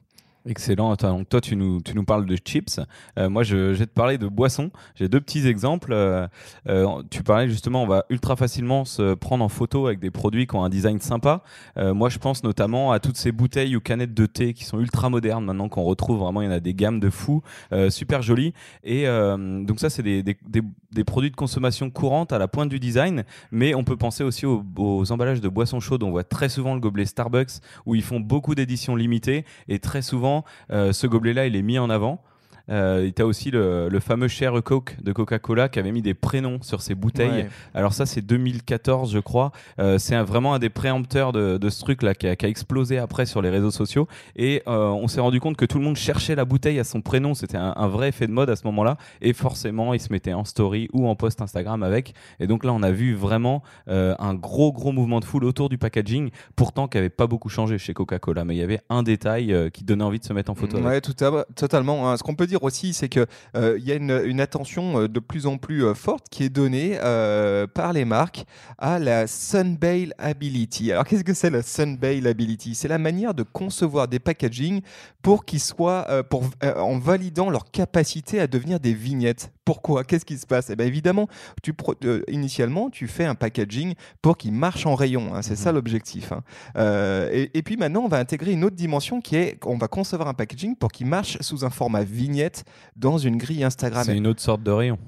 Excellent. 0.47 0.95
Donc 0.95 1.29
toi, 1.29 1.41
tu 1.41 1.57
nous, 1.57 1.81
tu 1.83 1.95
nous 1.95 2.05
parles 2.05 2.25
de 2.25 2.37
chips. 2.37 2.81
Euh, 3.19 3.29
moi, 3.29 3.43
je, 3.43 3.57
vais 3.73 3.87
te 3.87 3.93
parler 3.93 4.19
de 4.19 4.29
boissons. 4.29 4.71
J'ai 4.95 5.09
deux 5.09 5.21
petits 5.21 5.47
exemples. 5.47 5.93
Euh, 5.93 6.27
euh, 6.69 7.03
tu 7.11 7.23
parlais 7.23 7.49
justement, 7.49 7.83
on 7.83 7.87
va 7.87 8.05
ultra 8.09 8.37
facilement 8.37 8.85
se 8.85 9.15
prendre 9.15 9.45
en 9.45 9.49
photo 9.49 9.87
avec 9.87 9.99
des 9.99 10.11
produits 10.11 10.47
qui 10.47 10.55
ont 10.55 10.65
un 10.65 10.69
design 10.69 11.01
sympa. 11.01 11.43
moi, 11.77 12.09
je 12.09 12.19
pense 12.19 12.45
notamment 12.45 12.93
à 12.93 13.01
toutes 13.01 13.17
ces 13.17 13.33
bouteilles 13.33 13.77
ou 13.77 13.81
canettes 13.81 14.15
de 14.15 14.27
thé 14.27 14.55
qui 14.55 14.65
sont 14.65 14.79
ultra 14.79 15.11
modernes 15.11 15.45
maintenant 15.45 15.69
qu'on 15.69 15.83
retrouve 15.83 16.19
vraiment. 16.19 16.41
Il 16.43 16.47
y 16.47 16.49
en 16.49 16.53
a 16.53 16.61
des 16.61 16.75
gammes 16.75 17.01
de 17.01 17.11
fous, 17.11 17.43
super 17.89 18.23
jolies. 18.23 18.55
Et 18.85 19.07
donc 19.07 19.81
ça, 19.81 19.91
c'est 19.91 20.03
des, 20.03 20.23
des, 20.23 21.05
produits 21.05 21.31
de 21.31 21.37
consommation 21.37 21.91
courante 21.91 22.33
à 22.33 22.39
la 22.39 22.49
pointe 22.49 22.69
du 22.69 22.79
design. 22.79 23.25
Mais 23.51 23.75
on 23.75 23.85
peut 23.85 23.97
penser 23.97 24.25
aussi 24.25 24.47
aux, 24.47 24.65
aux 24.77 25.13
emballages 25.13 25.41
de 25.41 25.49
boissons 25.49 25.81
chaudes. 25.81 26.03
On 26.03 26.11
voit 26.11 26.25
très 26.25 26.49
souvent 26.49 26.75
le 26.75 26.81
gobelet 26.81 27.07
Starbucks 27.07 27.61
où 27.87 27.95
ils 27.95 28.03
font 28.03 28.21
beaucoup 28.21 28.55
d'éditions 28.55 28.97
limitées 28.97 29.45
et 29.69 29.79
très 29.79 30.03
souvent 30.03 30.28
euh, 30.71 30.93
ce 30.93 31.07
gobelet-là, 31.07 31.47
il 31.47 31.57
est 31.57 31.63
mis 31.63 31.79
en 31.79 31.91
avant 31.91 32.21
euh, 32.71 33.11
tu 33.15 33.23
as 33.23 33.27
aussi 33.27 33.51
le, 33.51 33.89
le, 33.89 34.01
fameux 34.01 34.29
Share 34.29 34.63
Coke 34.63 34.97
de 35.03 35.13
Coca-Cola 35.13 35.69
qui 35.69 35.79
avait 35.79 35.93
mis 35.93 36.03
des 36.03 36.15
prénoms 36.15 36.59
sur 36.63 36.83
ses 36.83 36.95
bouteilles. 36.95 37.47
Alors 37.75 37.93
ça, 37.93 38.07
c'est 38.07 38.23
2014, 38.23 39.13
je 39.13 39.19
crois. 39.19 39.53
Euh, 39.79 39.99
c'est 39.99 40.17
vraiment 40.23 40.55
un 40.55 40.59
des 40.59 40.69
préempteurs 40.69 41.33
de, 41.33 41.59
de 41.59 41.71
ce 41.71 41.81
truc-là 41.81 42.15
qui 42.15 42.27
a, 42.27 42.37
qui 42.37 42.47
a, 42.47 42.49
explosé 42.49 42.99
après 42.99 43.27
sur 43.27 43.43
les 43.43 43.51
réseaux 43.51 43.71
sociaux. 43.71 44.09
Et 44.37 44.63
euh, 44.69 44.89
on 44.89 45.09
s'est 45.09 45.21
rendu 45.21 45.41
compte 45.41 45.57
que 45.57 45.65
tout 45.65 45.79
le 45.79 45.85
monde 45.85 45.97
cherchait 45.97 46.35
la 46.35 46.45
bouteille 46.45 46.79
à 46.79 46.85
son 46.85 47.01
prénom. 47.01 47.35
C'était 47.35 47.57
un, 47.57 47.75
un, 47.77 47.89
vrai 47.89 48.09
effet 48.09 48.27
de 48.27 48.33
mode 48.33 48.51
à 48.51 48.57
ce 48.57 48.67
moment-là. 48.67 48.97
Et 49.21 49.33
forcément, 49.33 49.95
il 49.95 50.01
se 50.01 50.13
mettait 50.13 50.33
en 50.33 50.45
story 50.45 50.89
ou 50.93 51.09
en 51.09 51.15
post 51.15 51.41
Instagram 51.41 51.83
avec. 51.83 52.15
Et 52.41 52.47
donc 52.47 52.65
là, 52.65 52.73
on 52.73 52.83
a 52.83 52.91
vu 52.91 53.15
vraiment 53.15 53.63
euh, 53.89 54.15
un 54.19 54.35
gros, 54.35 54.73
gros 54.73 54.93
mouvement 54.93 55.21
de 55.21 55.25
foule 55.25 55.45
autour 55.45 55.69
du 55.69 55.79
packaging. 55.79 56.31
Pourtant, 56.57 56.89
qui 56.89 56.99
avait 56.99 57.09
pas 57.09 57.27
beaucoup 57.27 57.49
changé 57.49 57.79
chez 57.79 57.95
Coca-Cola. 57.95 58.45
Mais 58.45 58.55
il 58.57 58.59
y 58.59 58.63
avait 58.63 58.81
un 58.89 59.03
détail 59.03 59.53
euh, 59.53 59.71
qui 59.71 59.85
donnait 59.85 60.05
envie 60.05 60.19
de 60.19 60.25
se 60.25 60.33
mettre 60.33 60.51
en 60.51 60.55
photo. 60.55 60.79
Ouais, 60.79 61.01
tout 61.01 61.15
à, 61.25 61.45
totalement. 61.55 62.11
Hein. 62.11 62.17
Ce 62.17 62.23
qu'on 62.23 62.35
peut 62.35 62.47
dire 62.47 62.58
aussi, 62.63 62.93
c'est 62.93 63.09
qu'il 63.09 63.27
euh, 63.57 63.79
y 63.81 63.93
a 63.93 63.95
une, 63.95 64.41
attention 64.41 65.01
euh, 65.01 65.09
de 65.09 65.21
plus 65.21 65.47
en 65.47 65.59
plus 65.59 65.85
euh, 65.85 65.95
forte 65.95 66.27
qui 66.31 66.45
est 66.45 66.49
donnée 66.49 66.99
par 67.75 67.93
les 67.93 68.05
marques 68.05 68.45
à 68.79 68.99
la 68.99 69.27
Sunbailability. 69.27 70.93
Alors 70.93 71.05
qu'est-ce 71.05 71.25
que 71.25 71.35
c'est 71.35 71.51
la 71.51 71.63
Sunbailability 71.63 72.75
C'est 72.75 72.89
la 72.89 72.99
manière 72.99 73.35
de 73.35 73.43
concevoir 73.43 74.09
des 74.09 74.19
packaging 74.19 74.81
pour 75.23 75.45
qu'ils 75.45 75.61
soient, 75.61 76.07
pour, 76.29 76.45
en 76.63 76.99
validant 76.99 77.51
leur 77.51 77.71
capacité 77.71 78.41
à 78.41 78.47
devenir 78.47 78.81
des 78.81 78.95
vignettes. 78.95 79.53
Pourquoi? 79.65 80.05
Qu'est-ce 80.05 80.25
qui 80.25 80.39
se 80.39 80.47
passe? 80.47 80.71
Eh 80.71 80.77
bien 80.77 80.87
évidemment, 80.87 81.29
tu 81.63 81.75
initialement, 82.29 82.91
tu 82.91 83.07
fais 83.07 83.25
un 83.25 83.35
packaging 83.35 83.95
pour 84.23 84.37
qu'il 84.37 84.53
marche 84.53 84.87
en 84.87 84.95
rayon. 84.95 85.35
Hein. 85.35 85.43
c'est 85.43 85.57
ça 85.57 85.73
mmh. 85.73 85.75
l'objectif. 85.75 86.33
Hein. 86.33 86.43
et, 87.33 87.51
et, 87.55 87.63
puis 87.63 87.77
maintenant, 87.77 88.03
on 88.03 88.09
va 88.09 88.19
intégrer 88.19 88.53
une 88.53 88.65
autre 88.65 88.77
dimension 88.77 89.21
qui 89.21 89.37
est 89.37 89.59
qu'on 89.59 89.77
va 89.77 89.89
concevoir 89.89 90.29
un 90.29 90.35
packaging 90.35 90.77
pour 90.77 90.91
qu'il 90.91 91.07
marche 91.07 91.39
sous 91.41 91.65
un 91.65 91.71
format 91.71 92.03
vignette 92.03 92.48
dans 92.97 93.19
une 93.19 93.37
grille 93.37 93.65
Instagram. 93.65 94.05
C'est 94.05 94.17
une 94.17 94.27
autre 94.27 94.41
sorte 94.41 94.63
de 94.63 94.71
rayon. 94.71 94.99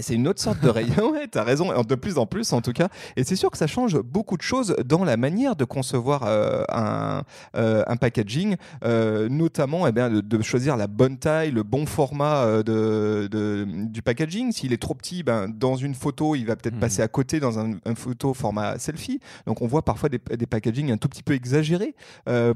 C'est 0.00 0.14
une 0.14 0.28
autre 0.28 0.40
sorte 0.40 0.60
de 0.62 0.68
rayon, 0.68 1.10
ouais, 1.12 1.28
as 1.34 1.42
raison, 1.42 1.72
de 1.82 1.94
plus 1.94 2.18
en 2.18 2.26
plus 2.26 2.52
en 2.52 2.60
tout 2.60 2.72
cas. 2.72 2.88
Et 3.16 3.24
c'est 3.24 3.36
sûr 3.36 3.50
que 3.50 3.58
ça 3.58 3.66
change 3.66 3.98
beaucoup 3.98 4.36
de 4.36 4.42
choses 4.42 4.76
dans 4.84 5.02
la 5.02 5.16
manière 5.16 5.56
de 5.56 5.64
concevoir 5.64 6.24
euh, 6.24 6.62
un, 6.68 7.22
euh, 7.56 7.82
un, 7.86 7.96
packaging, 7.96 8.56
euh, 8.84 9.28
notamment 9.28 9.86
eh 9.86 9.92
bien, 9.92 10.10
de, 10.10 10.42
choisir 10.42 10.76
la 10.76 10.86
bonne 10.86 11.18
taille, 11.18 11.50
le 11.50 11.62
bon 11.62 11.86
format 11.86 12.62
de, 12.62 13.28
du 13.88 14.02
packaging. 14.02 14.52
S'il 14.52 14.72
est 14.72 14.80
trop 14.80 14.94
petit, 14.94 15.22
ben, 15.22 15.48
dans 15.48 15.74
une 15.74 15.94
photo, 15.94 16.36
il 16.36 16.44
va 16.44 16.54
peut-être 16.54 16.76
mmh. 16.76 16.80
passer 16.80 17.02
à 17.02 17.08
côté 17.08 17.40
dans 17.40 17.58
un, 17.58 17.78
photo 17.96 18.34
format 18.34 18.78
selfie. 18.78 19.20
Donc 19.46 19.62
on 19.62 19.66
voit 19.66 19.82
parfois 19.84 20.08
des, 20.10 20.18
des 20.18 20.46
packagings 20.46 20.92
un 20.92 20.98
tout 20.98 21.08
petit 21.08 21.22
peu 21.22 21.32
exagérés 21.32 21.94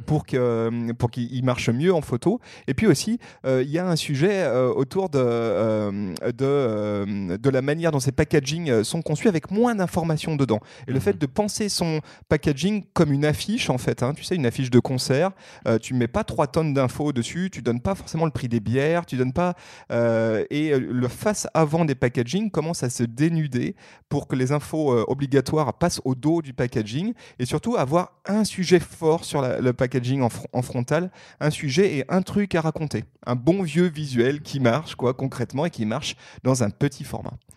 pour 0.06 0.26
qu'il 0.26 0.94
pour 0.98 1.10
qu'il 1.10 1.44
marche 1.44 1.70
mieux 1.70 1.92
en 1.92 2.02
photo. 2.02 2.40
Et 2.68 2.74
puis 2.74 2.86
aussi, 2.86 3.18
il 3.44 3.68
y 3.68 3.78
a 3.78 3.88
un 3.88 3.96
sujet 3.96 4.48
autour 4.50 5.08
de, 5.08 6.12
de 6.32 7.21
de 7.28 7.50
la 7.50 7.62
manière 7.62 7.90
dont 7.92 8.00
ces 8.00 8.12
packaging 8.12 8.84
sont 8.84 9.02
conçus 9.02 9.28
avec 9.28 9.50
moins 9.50 9.74
d'informations 9.74 10.36
dedans. 10.36 10.60
Et 10.86 10.92
le 10.92 11.00
fait 11.00 11.18
de 11.18 11.26
penser 11.26 11.68
son 11.68 12.00
packaging 12.28 12.84
comme 12.92 13.12
une 13.12 13.24
affiche, 13.24 13.70
en 13.70 13.78
fait, 13.78 14.02
hein, 14.02 14.12
tu 14.14 14.24
sais, 14.24 14.34
une 14.34 14.46
affiche 14.46 14.70
de 14.70 14.78
concert, 14.78 15.32
tu 15.80 15.94
mets 15.94 16.08
pas 16.08 16.24
trois 16.24 16.46
tonnes 16.46 16.74
d'infos 16.74 17.12
dessus, 17.12 17.50
tu 17.52 17.62
donnes 17.62 17.80
pas 17.80 17.94
forcément 17.94 18.24
le 18.24 18.30
prix 18.30 18.48
des 18.48 18.60
bières, 18.60 19.06
tu 19.06 19.16
donnes 19.16 19.32
pas. 19.32 19.54
et 19.90 20.78
le 20.78 21.08
face-avant 21.08 21.84
des 21.84 21.94
packaging 21.94 22.50
commence 22.50 22.82
à 22.82 22.90
se 22.90 23.02
dénuder 23.02 23.76
pour 24.08 24.28
que 24.28 24.36
les 24.36 24.52
infos 24.52 24.92
obligatoires 25.08 25.74
passent 25.74 26.00
au 26.04 26.14
dos 26.14 26.42
du 26.42 26.52
packaging 26.52 27.12
et 27.38 27.46
surtout 27.46 27.76
avoir 27.76 28.12
un 28.26 28.44
sujet 28.44 28.80
fort 28.80 29.24
sur 29.24 29.42
le 29.42 29.72
packaging 29.72 30.22
en, 30.22 30.62
frontal, 30.62 31.10
un 31.40 31.50
sujet 31.50 31.96
et 31.96 32.04
un 32.08 32.22
truc 32.22 32.54
à 32.54 32.60
raconter. 32.60 33.04
Un 33.26 33.36
bon 33.36 33.62
vieux 33.62 33.88
visuel 33.88 34.42
qui 34.42 34.60
marche, 34.60 34.94
quoi, 34.94 35.14
concrètement, 35.14 35.66
et 35.66 35.70
qui 35.70 35.86
marche 35.86 36.16
dans 36.42 36.62
un 36.62 36.70
petit 36.70 37.04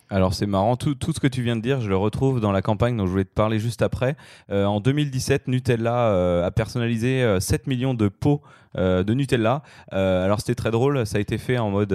Alors 0.10 0.34
c'est 0.34 0.46
marrant, 0.46 0.76
tout, 0.76 0.94
tout, 0.94 1.14
ce 1.14 1.20
que 1.20 1.28
tu 1.28 1.42
viens 1.42 1.56
de 1.56 1.62
dire, 1.62 1.82
je 1.82 1.90
le 1.90 1.98
retrouve 1.98 2.40
dans 2.40 2.52
la 2.52 2.62
campagne 2.62 2.96
dont 2.96 3.06
je 3.06 3.12
voulais 3.12 3.26
te 3.26 3.34
parler 3.34 3.60
juste 3.60 3.82
après. 3.82 4.16
Euh, 4.52 4.66
en 4.66 4.80
2017, 4.80 5.48
Nutella 5.48 6.10
euh, 6.10 6.46
a 6.46 6.52
personnalisé 6.52 7.26
7 7.40 7.62
euh, 7.62 7.70
millions 7.70 7.94
de 7.94 8.08
pots 8.08 8.42
de 8.76 9.14
Nutella. 9.14 9.64
alors 9.92 10.40
c'était 10.40 10.56
très 10.56 10.72
drôle, 10.72 11.06
ça 11.06 11.18
a 11.18 11.22
été 11.22 11.38
fait 11.38 11.58
en 11.58 11.70
mode, 11.70 11.94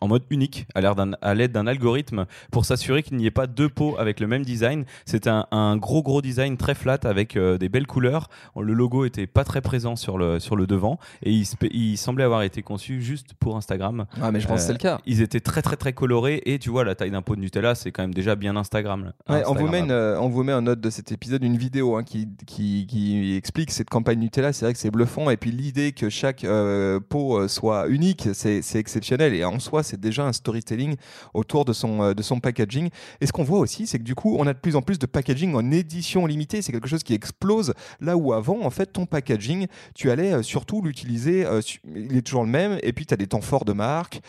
en 0.00 0.08
mode 0.08 0.22
unique, 0.30 0.66
à 0.74 1.34
l'aide 1.34 1.52
d'un 1.52 1.66
algorithme, 1.66 2.26
pour 2.50 2.64
s'assurer 2.64 3.02
qu'il 3.02 3.16
n'y 3.16 3.26
ait 3.26 3.30
pas 3.30 3.46
deux 3.46 3.68
pots 3.68 3.96
avec 3.98 4.20
le 4.20 4.26
même 4.26 4.44
design. 4.44 4.84
C'était 5.04 5.30
un, 5.30 5.76
gros 5.76 6.02
gros 6.02 6.22
design 6.22 6.56
très 6.56 6.74
flat 6.74 6.98
avec 7.04 7.38
des 7.38 7.68
belles 7.68 7.86
couleurs. 7.86 8.28
Le 8.58 8.72
logo 8.72 9.04
était 9.04 9.26
pas 9.26 9.44
très 9.44 9.60
présent 9.60 9.96
sur 9.96 10.18
le, 10.18 10.38
sur 10.38 10.56
le 10.56 10.66
devant 10.66 10.98
et 11.22 11.32
il, 11.32 11.46
il 11.70 11.96
semblait 11.96 12.24
avoir 12.24 12.42
été 12.42 12.62
conçu 12.62 13.02
juste 13.02 13.34
pour 13.34 13.56
Instagram. 13.56 14.06
Ah 14.20 14.30
mais 14.30 14.40
je 14.40 14.46
pense 14.46 14.60
que 14.60 14.66
c'est 14.66 14.72
le 14.72 14.78
cas. 14.78 14.98
Ils 15.06 15.22
étaient 15.22 15.40
très 15.40 15.62
très 15.62 15.76
très 15.76 15.92
colorés 15.92 16.42
et 16.46 16.58
tu 16.58 16.70
vois 16.70 16.84
la 16.84 16.94
taille 16.94 17.10
d'un 17.10 17.22
pot 17.22 17.36
de 17.36 17.40
Nutella, 17.40 17.74
c'est 17.74 17.92
quand 17.92 18.02
même 18.02 18.14
déjà 18.14 18.36
bien 18.36 18.56
Instagram. 18.56 19.12
on, 19.28 19.54
vous 19.54 19.68
met 19.68 19.82
on 19.90 20.28
vous 20.28 20.42
met 20.42 20.52
en 20.52 20.62
note 20.62 20.80
de 20.80 20.90
cet 20.90 21.12
épisode 21.12 21.44
une 21.44 21.56
vidéo 21.56 21.96
hein, 21.96 22.04
qui, 22.04 22.28
qui, 22.46 23.34
explique 23.36 23.70
cette 23.70 23.90
campagne 23.90 24.18
Nutella. 24.18 24.52
C'est 24.52 24.64
vrai 24.64 24.72
que 24.72 24.78
c'est 24.78 24.90
bluffant. 24.90 25.30
Et 25.30 25.36
puis 25.36 25.50
l'idée 25.50 25.92
que 26.02 26.10
chaque 26.10 26.42
euh, 26.42 26.98
pot 26.98 27.38
euh, 27.38 27.46
soit 27.46 27.86
unique, 27.86 28.28
c'est 28.32 28.74
exceptionnel. 28.74 29.34
Et 29.34 29.44
en 29.44 29.60
soi, 29.60 29.84
c'est 29.84 30.00
déjà 30.00 30.24
un 30.24 30.32
storytelling 30.32 30.96
autour 31.32 31.64
de 31.64 31.72
son, 31.72 32.02
euh, 32.02 32.12
de 32.12 32.22
son 32.22 32.40
packaging. 32.40 32.88
Et 33.20 33.26
ce 33.26 33.32
qu'on 33.32 33.44
voit 33.44 33.60
aussi, 33.60 33.86
c'est 33.86 34.00
que 34.00 34.02
du 34.02 34.16
coup, 34.16 34.34
on 34.36 34.48
a 34.48 34.52
de 34.52 34.58
plus 34.58 34.74
en 34.74 34.82
plus 34.82 34.98
de 34.98 35.06
packaging 35.06 35.54
en 35.54 35.70
édition 35.70 36.26
limitée. 36.26 36.60
C'est 36.60 36.72
quelque 36.72 36.88
chose 36.88 37.04
qui 37.04 37.14
explose. 37.14 37.72
Là 38.00 38.16
où 38.16 38.32
avant, 38.32 38.62
en 38.62 38.70
fait, 38.70 38.86
ton 38.86 39.06
packaging, 39.06 39.68
tu 39.94 40.10
allais 40.10 40.42
surtout 40.42 40.82
l'utiliser. 40.82 41.46
il 41.94 42.16
est 42.16 42.22
toujours 42.22 42.42
le 42.42 42.50
même. 42.50 42.78
Et 42.82 42.92
puis, 42.92 43.06
tu 43.06 43.14
as 43.14 43.16
des 43.16 43.28
temps 43.28 43.40
forts 43.40 43.64
de 43.64 43.72
marque 43.72 44.20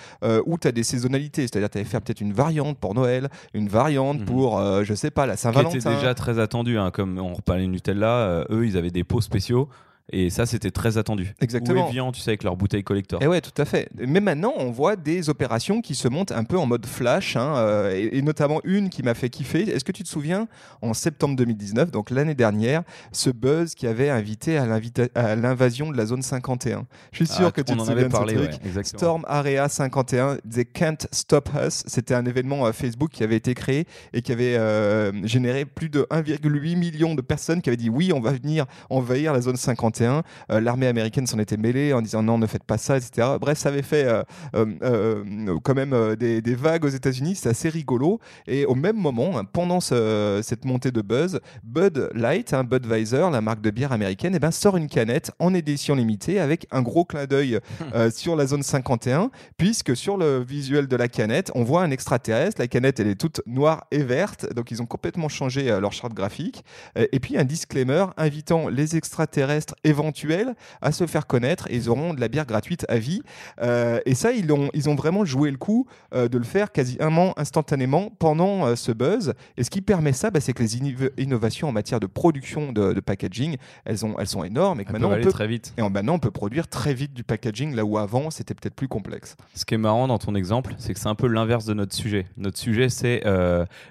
ou 0.46 0.60
tu 0.60 0.68
as 0.68 0.72
des 0.72 0.84
saisonnalités. 0.84 1.42
C'est-à-dire, 1.42 1.72
tu 1.72 1.80
allais 1.80 1.88
faire 1.88 2.02
peut-être 2.02 2.22
une 2.22 2.34
variante 2.34 2.78
pour 2.78 2.94
Noël, 2.94 3.30
une 3.56 3.68
variante 3.68 4.20
mhm. 4.20 4.26
pour, 4.26 4.84
je 4.84 4.94
sais 4.94 5.12
pas, 5.12 5.26
la 5.26 5.38
Saint-Valentin. 5.38 5.72
Qui 5.72 5.78
était 5.78 5.96
déjà 5.96 6.14
très 6.14 6.38
attendu, 6.38 6.78
hein, 6.78 6.92
comme 6.92 7.18
on 7.18 7.34
reparlait 7.34 7.66
Nutella, 7.66 8.46
eux, 8.52 8.68
ils 8.68 8.78
avaient 8.78 8.92
des 8.92 9.04
pots 9.04 9.22
spéciaux. 9.22 9.70
Et 10.12 10.30
ça, 10.30 10.46
c'était 10.46 10.72
très 10.72 10.98
attendu. 10.98 11.34
Exactement. 11.40 11.86
Ou 11.86 11.90
Evian, 11.90 12.12
tu 12.12 12.20
sais, 12.20 12.32
avec 12.32 12.44
leur 12.44 12.58
bouteille 12.58 12.84
collector. 12.84 13.22
Et 13.22 13.28
ouais, 13.28 13.40
tout 13.40 13.62
à 13.62 13.64
fait. 13.64 13.88
Mais 13.96 14.20
maintenant, 14.20 14.54
on 14.58 14.70
voit 14.70 14.98
des 14.98 15.30
opérations 15.30 15.82
qui 15.82 15.96
se 15.96 16.10
montent 16.10 16.34
un 16.34 16.44
peu 16.44 16.58
en 16.58 16.66
mode 16.66 16.86
flash, 16.86 17.38
hein, 17.38 17.56
euh, 17.56 18.10
et, 18.12 18.22
notamment 18.22 18.60
une 18.66 18.90
qui 18.90 19.02
m'a 19.02 19.14
fait 19.14 19.30
kiffer. 19.30 19.62
Est-ce 19.62 19.86
que 19.86 19.94
tu 19.94 20.04
te 20.04 20.10
souviens, 20.10 20.50
en 20.82 20.94
septembre 20.94 21.38
2019, 21.38 21.90
donc 21.90 22.10
l'année 22.10 22.36
dernière, 22.36 22.84
ce 23.14 23.30
buzz 23.30 23.76
qui 23.76 23.88
avait 23.88 24.10
invité 24.10 24.58
à 24.58 25.36
l'invasion 25.36 25.90
de 25.90 25.96
la 25.96 26.06
zone 26.06 26.22
51 26.22 26.86
Je 27.14 27.18
suis 27.18 27.28
sûr 27.28 27.48
ah, 27.48 27.52
que 27.52 27.62
tu 27.62 27.74
te 27.74 27.80
souviens 27.80 28.10
parlé, 28.10 28.34
de 28.34 28.52
ce 28.52 28.72
truc. 28.72 28.86
Storm 28.86 29.24
Area 29.28 29.70
51, 29.70 30.38
They 30.50 30.66
Can't 30.66 31.08
Stop 31.12 31.50
Us. 31.66 31.84
C'était 31.88 32.14
un 32.14 32.26
événement 32.26 32.66
euh, 32.66 32.74
Facebook 32.74 33.12
qui 33.12 33.24
avait 33.24 33.38
été 33.38 33.54
créé 33.54 33.86
et 34.12 34.22
qui 34.22 34.34
avait 34.34 34.58
euh, 34.58 35.12
généré 35.26 35.64
plus 35.64 35.90
de 35.90 36.06
1,8 36.12 36.76
million 36.76 37.16
de 37.16 37.22
personnes 37.22 37.62
qui 37.62 37.70
avaient 37.70 37.78
dit 37.78 37.90
oui, 37.90 38.12
on 38.12 38.20
va 38.20 38.32
venir 38.32 38.66
envahir 38.90 39.32
la 39.32 39.40
zone 39.40 39.56
51 39.56 39.93
euh, 40.02 40.22
l'armée 40.50 40.88
américaine 40.88 41.28
s'en 41.28 41.40
était 41.40 41.58
mêlée 41.58 41.94
en 41.94 42.02
disant 42.02 42.24
non, 42.24 42.38
ne 42.38 42.48
faites 42.48 42.64
pas 42.64 42.78
ça, 42.78 42.98
etc. 42.98 43.28
Bref, 43.40 43.58
ça 43.58 43.70
avait 43.70 43.82
fait 43.82 44.06
euh, 44.06 44.24
euh, 44.56 45.58
quand 45.64 45.76
même 45.76 46.16
des, 46.16 46.42
vagues 46.56 46.86
aux 46.86 46.90
États-Unis. 46.90 47.36
C'est 47.36 47.50
assez 47.50 47.70
rigolo. 47.70 48.20
Et 48.48 48.66
au 48.66 48.76
même 48.76 48.96
moment, 48.96 49.38
hein, 49.38 49.46
pendant 49.46 49.80
cette 49.80 50.66
montée 50.66 50.92
de 50.92 51.02
buzz, 51.02 51.40
Bud 51.64 52.10
Light, 52.14 52.54
hein, 52.54 52.64
Budweiser, 52.64 53.30
la 53.32 53.42
marque 53.42 53.62
de 53.62 53.72
bière 53.72 53.92
américaine, 53.92 54.34
eh 54.36 54.40
ben, 54.40 54.52
sort 54.52 54.78
une 54.78 54.88
canette 54.88 55.32
en 55.40 55.54
édition 55.54 55.96
limitée 55.96 56.40
avec 56.40 56.68
un 56.72 56.82
gros 56.82 57.06
clin 57.06 57.26
d'œil 57.26 57.60
sur 58.12 58.36
la 58.36 58.48
zone 58.48 58.64
51, 58.64 59.32
puisque 59.58 59.96
sur 59.96 60.18
le 60.18 60.44
visuel 60.44 60.88
de 60.88 60.96
la 60.96 61.08
canette, 61.08 61.52
on 61.56 61.64
voit 61.64 61.84
un 61.84 61.92
extraterrestre. 61.92 62.62
La 62.62 62.68
canette, 62.68 63.00
elle 63.00 63.08
est 63.08 63.20
toute 63.20 63.42
noire 63.46 63.86
et 63.92 64.04
verte, 64.04 64.54
donc 64.54 64.72
ils 64.72 64.82
ont 64.82 64.86
complètement 64.86 65.30
changé 65.30 65.64
leur 65.80 65.92
charte 65.92 66.14
graphique. 66.14 66.64
et 66.96 67.20
puis 67.20 67.38
un 67.38 67.44
disclaimer 67.44 68.06
invitant 68.18 68.70
les 68.70 68.96
extraterrestres 68.96 69.76
éventuels 69.84 70.56
à 70.82 70.92
se 70.92 71.06
faire 71.08 71.28
connaître 71.28 71.68
et 71.70 71.76
ils 71.76 71.90
auront 71.90 72.14
de 72.14 72.22
la 72.22 72.28
bière 72.28 72.46
gratuite 72.46 72.86
à 72.90 72.98
vie. 72.98 73.22
Euh, 73.62 74.00
et 74.06 74.16
ça, 74.16 74.32
ils 74.32 74.52
ont, 74.52 74.70
ils 74.74 74.90
ont 74.90 74.96
vraiment 74.96 75.26
joué 75.26 75.52
le 75.52 75.58
coup 75.58 75.88
euh, 76.14 76.28
de 76.28 76.38
le 76.38 76.44
faire 76.44 76.72
quasiment 76.72 77.38
instantanément 77.38 78.12
pendant 78.20 78.66
euh, 78.66 78.76
ce 78.76 78.92
buzz. 78.92 79.34
Et 79.58 79.64
ce 79.64 79.70
qui 79.70 79.82
permet 79.82 80.14
ça, 80.14 80.32
bah, 80.32 80.40
c'est 80.40 80.54
que 80.54 80.64
les 80.64 80.78
innovations 81.18 81.70
en 81.70 81.72
matière 81.72 82.00
de 82.00 82.08
production 82.08 82.72
de, 82.72 83.00
packaging, 83.00 83.58
elles, 83.86 84.06
ont, 84.06 84.16
elles 84.18 84.28
sont 84.28 84.44
énormes 84.44 84.80
et 84.80 84.86
que 84.86 84.92
maintenant 84.94 85.12
on 85.12 85.22
peut 85.22 85.32
très 85.32 85.48
vite. 85.48 85.74
Et 85.78 85.82
maintenant 85.82 86.16
on 86.16 86.20
peut 86.20 86.32
produire 86.32 86.68
très 86.68 86.94
vite 86.94 87.14
du 87.14 87.24
packaging 87.24 87.76
là 87.76 87.84
où 87.84 87.98
avant 87.98 88.30
c'était 88.30 88.54
peut-être 88.54 88.76
plus 88.76 88.88
complexe. 88.88 89.36
Ce 89.56 89.66
qui 89.66 89.74
est 89.74 89.78
marrant 89.78 90.08
dans 90.08 90.20
ton 90.20 90.36
exemple, 90.36 90.74
c'est 90.78 90.94
que 90.94 91.00
c'est 91.00 91.10
un 91.10 91.16
peu 91.16 91.28
l'inverse 91.28 91.66
de 91.66 91.74
notre 91.74 91.94
sujet. 91.94 92.28
Notre 92.38 92.58
sujet, 92.58 92.90
c'est 92.90 93.24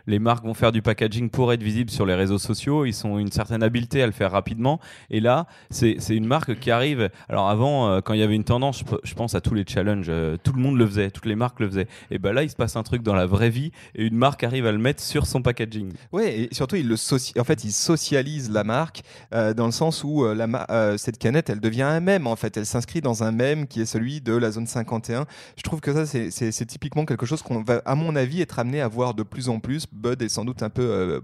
les 0.06 0.18
marques 0.18 0.44
vont 0.44 0.54
faire 0.54 0.72
du 0.72 0.82
packaging 0.82 1.30
pour 1.30 1.52
être 1.52 1.62
visibles 1.62 1.90
sur 1.90 2.06
les 2.06 2.14
réseaux 2.14 2.38
sociaux. 2.38 2.84
Ils 2.84 3.06
ont 3.06 3.18
une 3.18 3.30
certaine 3.30 3.62
habileté 3.62 4.02
à 4.02 4.06
le 4.06 4.12
faire 4.12 4.30
rapidement. 4.30 4.80
Et 5.11 5.20
là, 5.20 5.46
c'est 5.70 5.82
une 5.83 6.27
marque 6.27 6.59
qui 6.59 6.71
arrive. 6.71 7.11
Alors 7.29 7.49
avant, 7.49 7.89
euh, 7.89 8.01
quand 8.01 8.15
il 8.15 8.21
y 8.21 8.23
avait 8.23 8.35
une 8.35 8.45
tendance, 8.45 8.83
je, 9.05 9.15
pense 9.15 9.35
à 9.35 9.41
tous 9.41 9.55
les 9.55 9.65
challenges, 9.67 10.07
euh, 10.09 10.37
tout 10.43 10.53
le 10.53 10.61
monde 10.61 10.77
le 10.77 10.87
faisait, 10.87 11.11
toutes 11.11 11.27
les 11.27 11.35
marques 11.35 11.61
le 11.61 11.69
faisaient. 11.69 11.89
Et 12.11 12.19
ben 12.19 12.33
là, 12.33 12.43
il 12.43 12.51
se 12.51 12.57
passe 12.57 12.77
un 12.77 12.83
truc 12.83 13.03
dans 13.03 13.15
la 13.15 13.27
vraie 13.27 13.51
vie 13.51 13.73
et 13.95 14.05
une 14.05 14.17
marque 14.17 14.45
arrive 14.45 14.67
à 14.67 14.73
le 14.73 14.79
mettre 14.79 15.03
sur 15.03 15.27
son 15.27 15.43
packaging. 15.43 15.93
Ouais, 16.12 16.41
et 16.41 16.49
surtout, 16.53 16.77
il 16.77 16.89
le 16.89 16.97
en 17.39 17.45
fait, 17.45 17.65
il 17.65 17.73
socialise 17.73 18.51
la 18.51 18.65
marque 18.65 19.03
euh, 19.35 19.55
dans 19.55 19.67
le 19.67 19.73
sens 19.73 20.05
où 20.05 20.25
cette 20.97 21.19
canette, 21.19 21.51
elle 21.51 21.61
devient 21.61 21.83
un 21.83 22.01
mème. 22.01 22.27
En 22.27 22.37
fait, 22.37 22.57
elle 22.57 22.67
s'inscrit 22.67 23.01
dans 23.01 23.23
un 23.23 23.33
mème 23.33 23.67
qui 23.67 23.81
est 23.81 23.87
celui 23.87 24.21
de 24.21 24.35
la 24.35 24.51
zone 24.51 24.67
51. 24.67 25.27
Je 25.57 25.62
trouve 25.62 25.81
que 25.81 25.93
ça, 25.93 26.07
c'est 26.07 26.67
typiquement 26.67 27.05
quelque 27.05 27.27
chose 27.27 27.43
qu'on 27.43 27.62
va, 27.62 27.83
à 27.85 27.95
mon 27.95 28.17
avis, 28.17 28.41
être 28.41 28.59
amené 28.59 28.81
à 28.81 28.89
voir 28.89 29.15
de 29.15 29.23
plus 29.23 29.49
en 29.49 29.59
plus. 29.59 29.87
Bud 29.93 30.23
est 30.23 30.29
sans 30.29 30.45
doute 30.45 30.62
un 30.62 30.71
peu 30.71 31.21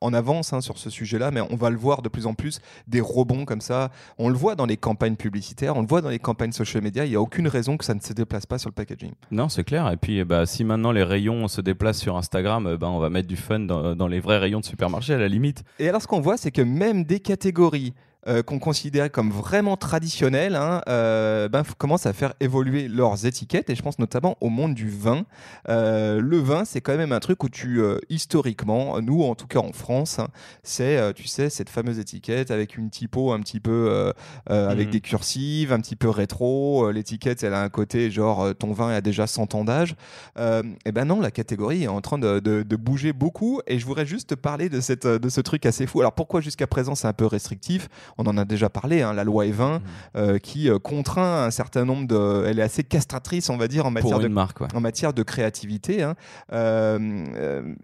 en 0.00 0.12
avance 0.14 0.52
hein, 0.52 0.60
sur 0.60 0.78
ce 0.78 0.90
sujet-là, 0.90 1.30
mais 1.30 1.40
on 1.40 1.56
va 1.56 1.70
le 1.70 1.76
voir 1.76 2.02
de 2.02 2.08
plus 2.08 2.26
en 2.26 2.34
plus 2.34 2.60
des 2.86 3.00
rebonds 3.26 3.44
comme 3.44 3.60
ça. 3.60 3.90
On 4.18 4.28
le 4.28 4.36
voit 4.36 4.54
dans 4.54 4.66
les 4.66 4.76
campagnes 4.76 5.16
publicitaires, 5.16 5.76
on 5.76 5.80
le 5.80 5.86
voit 5.86 6.00
dans 6.00 6.08
les 6.08 6.18
campagnes 6.18 6.52
social 6.52 6.82
media. 6.82 7.04
Il 7.04 7.10
n'y 7.10 7.16
a 7.16 7.20
aucune 7.20 7.48
raison 7.48 7.76
que 7.76 7.84
ça 7.84 7.94
ne 7.94 8.00
se 8.00 8.12
déplace 8.12 8.46
pas 8.46 8.58
sur 8.58 8.70
le 8.70 8.74
packaging. 8.74 9.12
Non, 9.30 9.48
c'est 9.48 9.64
clair. 9.64 9.90
Et 9.90 9.96
puis, 9.96 10.24
bah, 10.24 10.46
si 10.46 10.64
maintenant 10.64 10.92
les 10.92 11.02
rayons 11.02 11.48
se 11.48 11.60
déplacent 11.60 11.98
sur 11.98 12.16
Instagram, 12.16 12.76
bah, 12.76 12.88
on 12.88 12.98
va 12.98 13.10
mettre 13.10 13.28
du 13.28 13.36
fun 13.36 13.60
dans, 13.60 13.94
dans 13.94 14.08
les 14.08 14.20
vrais 14.20 14.38
rayons 14.38 14.60
de 14.60 14.64
supermarché 14.64 15.14
à 15.14 15.18
la 15.18 15.28
limite. 15.28 15.64
Et 15.78 15.88
alors, 15.88 16.00
ce 16.00 16.06
qu'on 16.06 16.20
voit, 16.20 16.36
c'est 16.36 16.50
que 16.50 16.62
même 16.62 17.04
des 17.04 17.20
catégories 17.20 17.94
euh, 18.28 18.42
qu'on 18.42 18.58
considérait 18.58 19.10
comme 19.10 19.30
vraiment 19.30 19.76
traditionnelles 19.76 20.56
hein, 20.56 20.82
euh, 20.88 21.48
ben, 21.48 21.62
commencent 21.78 22.06
à 22.06 22.12
faire 22.12 22.34
évoluer 22.40 22.88
leurs 22.88 23.24
étiquettes 23.24 23.70
et 23.70 23.76
je 23.76 23.82
pense 23.82 24.00
notamment 24.00 24.36
au 24.40 24.48
monde 24.48 24.74
du 24.74 24.88
vin. 24.88 25.26
Euh, 25.68 26.20
le 26.20 26.38
vin, 26.38 26.64
c'est 26.64 26.80
quand 26.80 26.96
même 26.96 27.12
un 27.12 27.20
truc 27.20 27.44
où 27.44 27.48
tu, 27.48 27.80
historiquement, 28.08 29.00
nous 29.00 29.22
en 29.22 29.36
tout 29.36 29.46
cas 29.46 29.60
en 29.60 29.72
France, 29.72 30.18
hein, 30.18 30.28
c'est, 30.64 31.14
tu 31.14 31.28
sais, 31.28 31.50
cette 31.50 31.70
fameuse 31.70 32.00
étiquette 32.00 32.50
avec 32.50 32.76
une 32.76 32.90
typo 32.90 33.32
un 33.32 33.38
petit 33.38 33.60
peu 33.60 34.12
avec 34.46 34.88
mhm. 34.88 34.92
des 34.92 35.00
cursives, 35.00 35.72
un 35.72 35.80
petit 35.80 35.96
peu 35.96 36.08
rétro. 36.08 36.90
L'étiquette, 36.90 37.44
elle 37.44 37.54
a 37.54 37.62
un 37.62 37.68
côté 37.68 38.10
genre 38.10 38.54
ton 38.56 38.72
vin 38.72 38.88
a 38.88 39.00
déjà 39.00 39.28
100 39.28 39.54
ans 39.54 39.64
d'âge. 39.64 39.94
et 40.36 40.92
ben 40.92 41.04
non, 41.04 41.20
la 41.20 41.30
catégorie 41.30 41.84
est 41.84 41.88
en 41.88 42.00
train 42.00 42.18
de, 42.18 42.40
de, 42.40 42.76
bouger 42.76 43.12
beaucoup 43.12 43.60
et 43.66 43.78
je 43.78 43.86
voudrais 43.86 44.06
juste 44.06 44.30
te 44.30 44.34
parler 44.34 44.68
de, 44.68 44.80
cette, 44.80 45.06
de 45.06 45.28
ce 45.28 45.40
truc 45.40 45.64
assez 45.64 45.86
fou. 45.86 46.00
Alors 46.00 46.12
pourquoi 46.12 46.40
jusqu'à 46.40 46.66
présent 46.66 46.94
c'est 46.94 47.08
un 47.08 47.12
peu 47.12 47.26
restrictif? 47.26 47.88
On 48.18 48.26
en 48.26 48.36
a 48.38 48.44
déjà 48.44 48.68
parlé, 48.68 49.02
hein, 49.02 49.12
la 49.12 49.24
loi 49.24 49.44
E20, 49.46 49.78
mmh. 49.78 49.80
euh, 50.16 50.38
qui 50.38 50.70
euh, 50.70 50.78
contraint 50.78 51.44
un 51.44 51.50
certain 51.50 51.84
nombre 51.84 52.06
de. 52.06 52.44
Elle 52.46 52.58
est 52.58 52.62
assez 52.62 52.84
castratrice, 52.84 53.50
on 53.50 53.56
va 53.56 53.68
dire, 53.68 53.86
en 53.86 53.90
matière, 53.90 54.18
de, 54.18 54.28
marque, 54.28 54.62
en 54.74 54.80
matière 54.80 55.12
de 55.12 55.22
créativité. 55.22 56.02
Hein. 56.02 56.14
Euh, 56.52 56.98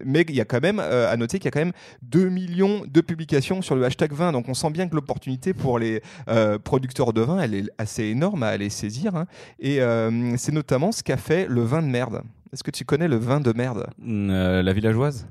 mais 0.05 0.25
il 0.29 0.35
y 0.35 0.41
a 0.41 0.45
quand 0.45 0.63
même 0.63 0.79
à 0.81 1.17
noter 1.17 1.39
qu'il 1.39 1.47
y 1.47 1.49
a 1.49 1.51
quand 1.51 1.61
même 1.61 1.73
2 2.03 2.29
millions 2.29 2.83
de 2.87 3.01
publications 3.01 3.63
sur 3.63 3.75
le 3.75 3.85
hashtag 3.85 4.13
20. 4.13 4.33
Donc 4.33 4.49
on 4.49 4.55
sent 4.55 4.71
bien 4.71 4.89
que 4.89 4.95
l'opportunité 4.95 5.53
pour 5.55 5.79
les 5.79 6.03
producteurs 6.65 7.13
de 7.13 7.21
vin, 7.21 7.41
elle 7.41 7.55
est 7.55 7.65
assez 7.79 8.05
énorme 8.05 8.43
à 8.43 8.49
aller 8.49 8.71
saisir. 8.71 9.15
Hein. 9.17 9.27
Et 9.59 9.81
c'est 10.37 10.53
notamment 10.53 10.93
ce 10.93 11.03
qu'a 11.03 11.17
fait 11.17 11.47
le 11.49 11.63
vin 11.63 11.83
de 11.83 11.89
merde. 11.89 12.23
Est-ce 12.53 12.63
que 12.63 12.71
tu 12.71 12.85
connais 12.85 13.09
le 13.09 13.17
vin 13.17 13.41
de 13.41 13.53
merde? 13.53 13.87
La 13.99 14.73
villageoise? 14.73 15.27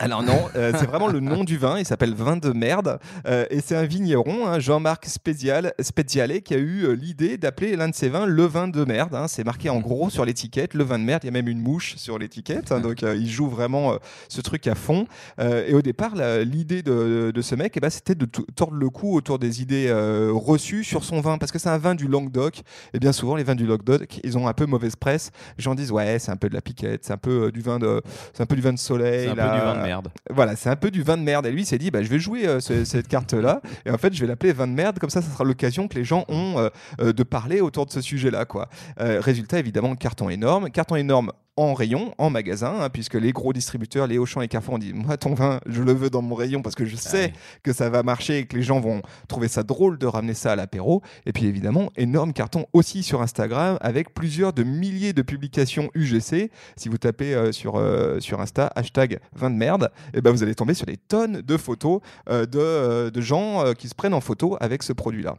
Alors 0.00 0.22
non, 0.22 0.38
euh, 0.54 0.72
c'est 0.78 0.86
vraiment 0.86 1.08
le 1.08 1.18
nom 1.18 1.42
du 1.42 1.56
vin. 1.56 1.78
Il 1.78 1.84
s'appelle 1.84 2.14
Vin 2.14 2.36
de 2.36 2.50
merde. 2.52 3.00
Euh, 3.26 3.44
et 3.50 3.60
c'est 3.60 3.74
un 3.74 3.84
vigneron, 3.84 4.46
hein, 4.46 4.60
Jean-Marc 4.60 5.06
Spézial, 5.06 5.72
Speziale, 5.80 6.40
qui 6.42 6.54
a 6.54 6.58
eu 6.58 6.84
euh, 6.84 6.92
l'idée 6.92 7.36
d'appeler 7.36 7.74
l'un 7.74 7.88
de 7.88 7.94
ses 7.94 8.08
vins 8.08 8.24
le 8.26 8.44
vin 8.44 8.68
de 8.68 8.84
merde. 8.84 9.14
hein. 9.14 9.26
C'est 9.26 9.42
marqué 9.44 9.70
en 9.70 9.80
gros 9.80 10.08
sur 10.08 10.24
l'étiquette, 10.24 10.74
le 10.74 10.84
vin 10.84 10.98
de 11.00 11.04
merde. 11.04 11.22
Il 11.24 11.26
y 11.26 11.30
a 11.30 11.32
même 11.32 11.48
une 11.48 11.60
mouche 11.60 11.96
sur 11.96 12.16
l'étiquette. 12.18 12.70
hein. 12.70 12.80
donc 12.80 13.02
euh, 13.02 13.16
il 13.16 13.28
joue 13.28 13.48
vraiment 13.48 13.92
euh, 13.92 13.96
ce 14.28 14.40
truc 14.40 14.68
à 14.68 14.76
fond. 14.76 15.06
Euh, 15.40 15.66
et 15.66 15.74
au 15.74 15.82
départ, 15.82 16.12
l'idée 16.44 16.82
de, 16.82 17.32
de 17.34 17.42
ce 17.42 17.56
mec, 17.56 17.72
eh 17.76 17.80
ben, 17.80 17.90
c'était 17.90 18.14
de 18.14 18.26
tordre 18.54 18.76
le 18.76 18.90
cou 18.90 19.16
autour 19.16 19.40
des 19.40 19.62
idées 19.62 19.86
euh, 19.88 20.30
reçues 20.32 20.84
sur 20.84 21.02
son 21.02 21.20
vin. 21.20 21.38
Parce 21.38 21.50
que 21.50 21.58
c'est 21.58 21.70
un 21.70 21.78
vin 21.78 21.96
du 21.96 22.06
Languedoc. 22.06 22.62
Et 22.94 23.00
bien 23.00 23.10
souvent, 23.12 23.34
les 23.34 23.42
vins 23.44 23.56
du 23.56 23.66
Languedoc, 23.66 24.20
ils 24.22 24.38
ont 24.38 24.46
un 24.46 24.54
peu 24.54 24.66
mauvaise 24.66 24.94
presse. 24.94 25.32
Les 25.58 25.64
gens 25.64 25.74
disent, 25.74 25.90
ouais, 25.90 26.20
c'est 26.20 26.30
un 26.30 26.36
peu 26.36 26.48
de 26.48 26.54
la 26.54 26.60
piquette, 26.60 27.04
c'est 27.04 27.12
un 27.12 27.16
peu 27.18 27.50
du 27.50 27.62
vin 27.62 27.80
de, 27.80 28.00
c'est 28.32 28.42
un 28.44 28.46
peu 28.46 28.54
du 28.54 28.62
vin 28.62 28.72
de 28.72 28.78
soleil. 28.78 29.24
C'est 29.24 29.30
un 29.30 29.34
peu 29.34 29.42
du 29.58 29.64
vin 29.64 29.74
de 29.74 29.78
merde. 29.78 29.87
Voilà, 30.30 30.56
c'est 30.56 30.68
un 30.70 30.76
peu 30.76 30.90
du 30.90 31.02
vin 31.02 31.16
de 31.16 31.22
merde. 31.22 31.46
Et 31.46 31.50
lui, 31.50 31.64
s'est 31.64 31.78
dit, 31.78 31.90
bah, 31.90 32.02
je 32.02 32.08
vais 32.08 32.18
jouer 32.18 32.46
euh, 32.46 32.60
ce- 32.60 32.84
cette 32.84 33.08
carte-là. 33.08 33.60
Et 33.86 33.90
en 33.90 33.98
fait, 33.98 34.12
je 34.14 34.20
vais 34.20 34.26
l'appeler 34.26 34.52
vin 34.52 34.66
de 34.66 34.72
merde. 34.72 34.98
Comme 34.98 35.10
ça, 35.10 35.22
ça 35.22 35.30
sera 35.30 35.44
l'occasion 35.44 35.88
que 35.88 35.94
les 35.96 36.04
gens 36.04 36.24
ont 36.28 36.58
euh, 36.58 36.68
euh, 37.00 37.12
de 37.12 37.22
parler 37.22 37.60
autour 37.60 37.86
de 37.86 37.90
ce 37.92 38.00
sujet-là. 38.00 38.44
Quoi. 38.44 38.68
Résultat, 38.98 39.58
évidemment, 39.58 39.94
carton 39.96 40.28
énorme. 40.28 40.70
Carton 40.70 40.96
énorme 40.96 41.32
en 41.58 41.74
rayon, 41.74 42.14
en 42.18 42.30
magasin, 42.30 42.80
hein, 42.80 42.88
puisque 42.90 43.14
les 43.14 43.32
gros 43.32 43.52
distributeurs, 43.52 44.06
les 44.06 44.18
Auchan 44.18 44.40
et 44.40 44.48
Carrefour 44.48 44.74
ont 44.74 44.78
dit, 44.78 44.92
moi, 44.92 45.16
ton 45.16 45.34
vin, 45.34 45.60
je 45.66 45.82
le 45.82 45.92
veux 45.92 46.10
dans 46.10 46.22
mon 46.22 46.34
rayon 46.34 46.62
parce 46.62 46.74
que 46.74 46.86
je 46.86 46.96
sais 46.96 47.32
oui. 47.34 47.40
que 47.62 47.72
ça 47.72 47.90
va 47.90 48.02
marcher 48.02 48.38
et 48.38 48.46
que 48.46 48.56
les 48.56 48.62
gens 48.62 48.80
vont 48.80 49.02
trouver 49.26 49.48
ça 49.48 49.62
drôle 49.62 49.98
de 49.98 50.06
ramener 50.06 50.34
ça 50.34 50.52
à 50.52 50.56
l'apéro. 50.56 51.02
Et 51.26 51.32
puis, 51.32 51.46
évidemment, 51.46 51.90
énorme 51.96 52.32
carton 52.32 52.66
aussi 52.72 53.02
sur 53.02 53.22
Instagram 53.22 53.76
avec 53.80 54.14
plusieurs 54.14 54.52
de 54.52 54.62
milliers 54.62 55.12
de 55.12 55.22
publications 55.22 55.90
UGC. 55.94 56.50
Si 56.76 56.88
vous 56.88 56.98
tapez 56.98 57.34
euh, 57.34 57.52
sur, 57.52 57.76
euh, 57.76 58.20
sur 58.20 58.40
Insta, 58.40 58.70
hashtag 58.74 59.18
vin 59.34 59.50
de 59.50 59.56
merde, 59.56 59.90
et 60.14 60.20
ben 60.20 60.30
vous 60.30 60.42
allez 60.42 60.54
tomber 60.54 60.74
sur 60.74 60.86
des 60.86 60.96
tonnes 60.96 61.40
de 61.40 61.56
photos 61.56 62.00
euh, 62.28 62.46
de, 62.46 63.10
de 63.10 63.20
gens 63.20 63.72
qui 63.76 63.88
se 63.88 63.94
prennent 63.94 64.14
en 64.14 64.20
photo 64.20 64.56
avec 64.60 64.82
ce 64.82 64.92
produit-là. 64.92 65.36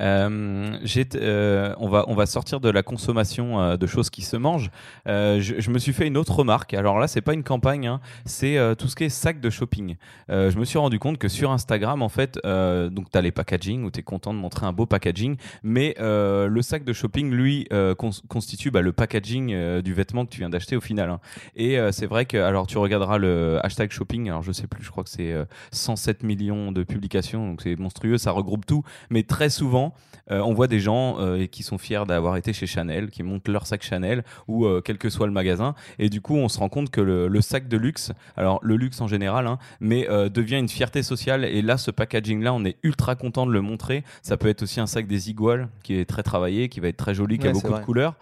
Euh, 0.00 0.78
euh, 1.14 1.74
on, 1.78 1.88
va, 1.88 2.26
sortir 2.26 2.60
de 2.60 2.70
la 2.70 2.82
consommation 2.82 3.60
euh, 3.60 3.76
de 3.76 3.86
choses 3.86 4.10
qui 4.10 4.22
se 4.22 4.36
mangent. 4.36 4.70
Je, 5.06 5.70
me 5.70 5.78
suis 5.78 5.92
fait 5.92 6.06
une 6.06 6.16
autre 6.16 6.34
remarque. 6.34 6.74
Alors 6.74 6.98
là, 6.98 7.06
c'est 7.06 7.20
pas 7.20 7.34
une 7.34 7.42
campagne, 7.42 7.86
hein, 7.86 8.00
c'est 8.24 8.58
tout 8.78 8.88
ce 8.88 8.96
qui 8.96 9.04
est 9.04 9.08
sac 9.08 9.40
de 9.40 9.50
shopping. 9.50 9.96
Je 10.28 10.58
me 10.58 10.64
suis 10.64 10.78
rendu 10.78 10.98
compte 10.98 11.18
que 11.18 11.28
sur 11.28 11.50
Instagram, 11.50 12.02
en 12.02 12.08
fait, 12.08 12.38
donc 12.44 13.10
tu 13.10 13.18
as 13.18 13.20
les 13.20 13.32
packaging 13.32 13.84
où 13.84 13.90
tu 13.90 14.00
es 14.00 14.02
content 14.02 14.34
de 14.34 14.38
montrer 14.38 14.66
un 14.66 14.72
beau 14.72 14.86
packaging, 14.86 15.36
mais 15.62 15.94
le 15.98 16.60
sac 16.62 16.84
de 16.84 16.92
shopping, 16.92 17.30
lui, 17.30 17.68
cons- 17.98 18.10
constitue 18.28 18.70
bah, 18.70 18.82
le 18.82 18.92
packaging 18.92 19.80
du 19.80 19.94
vêtement 19.94 20.24
que 20.24 20.30
tu 20.30 20.38
viens 20.38 20.50
d'acheter 20.50 20.76
au 20.76 20.80
final. 20.80 21.10
hein. 21.10 21.20
Et 21.56 21.78
c'est 21.92 22.06
vrai 22.06 22.26
que, 22.26 22.36
alors 22.36 22.66
tu 22.66 22.78
regarderas 22.78 23.18
le 23.18 23.58
hashtag 23.62 23.90
shopping, 23.90 24.28
alors 24.28 24.42
je 24.42 24.52
sais 24.52 24.66
plus, 24.66 24.82
je 24.82 24.90
crois 24.90 25.04
que 25.04 25.10
c'est 25.10 25.32
euh, 25.32 25.44
107 25.72 26.22
millions 26.22 26.72
de 26.72 26.82
publications, 26.82 27.48
donc 27.48 27.62
c'est 27.62 27.76
monstrueux, 27.76 28.18
ça 28.18 28.30
regroupe 28.30 28.66
tout, 28.66 28.82
mais 29.10 29.22
très 29.22 29.50
souvent, 29.50 29.81
euh, 30.30 30.40
on 30.40 30.52
voit 30.54 30.68
des 30.68 30.80
gens 30.80 31.16
euh, 31.18 31.46
qui 31.46 31.62
sont 31.62 31.78
fiers 31.78 32.04
d'avoir 32.06 32.36
été 32.36 32.52
chez 32.52 32.66
Chanel, 32.66 33.10
qui 33.10 33.22
montent 33.22 33.48
leur 33.48 33.66
sac 33.66 33.82
Chanel 33.82 34.22
ou 34.48 34.66
euh, 34.66 34.80
quel 34.84 34.98
que 34.98 35.10
soit 35.10 35.26
le 35.26 35.32
magasin. 35.32 35.74
Et 35.98 36.08
du 36.08 36.20
coup, 36.20 36.36
on 36.36 36.48
se 36.48 36.58
rend 36.58 36.68
compte 36.68 36.90
que 36.90 37.00
le, 37.00 37.28
le 37.28 37.40
sac 37.40 37.68
de 37.68 37.76
luxe, 37.76 38.12
alors 38.36 38.58
le 38.62 38.76
luxe 38.76 39.00
en 39.00 39.08
général, 39.08 39.46
hein, 39.46 39.58
mais 39.80 40.06
devient 40.30 40.58
une 40.58 40.68
fierté 40.68 41.02
sociale. 41.02 41.44
Et 41.44 41.62
là, 41.62 41.76
ce 41.76 41.90
packaging-là, 41.90 42.52
on 42.52 42.64
est 42.64 42.76
ultra 42.82 43.14
content 43.16 43.46
de 43.46 43.52
le 43.52 43.60
montrer. 43.60 44.04
Ça 44.22 44.36
peut 44.36 44.48
être 44.48 44.62
aussi 44.62 44.80
un 44.80 44.86
sac 44.86 45.06
des 45.06 45.30
Iguales 45.30 45.68
qui 45.82 45.94
est 45.98 46.04
très 46.04 46.22
travaillé, 46.22 46.68
qui 46.68 46.80
va 46.80 46.88
être 46.88 46.96
très 46.96 47.14
joli, 47.14 47.38
qui 47.38 47.46
a 47.46 47.50
Ouais, 47.52 47.60
beaucoup 47.60 47.78
de 47.78 47.84
couleurs. 47.84 48.14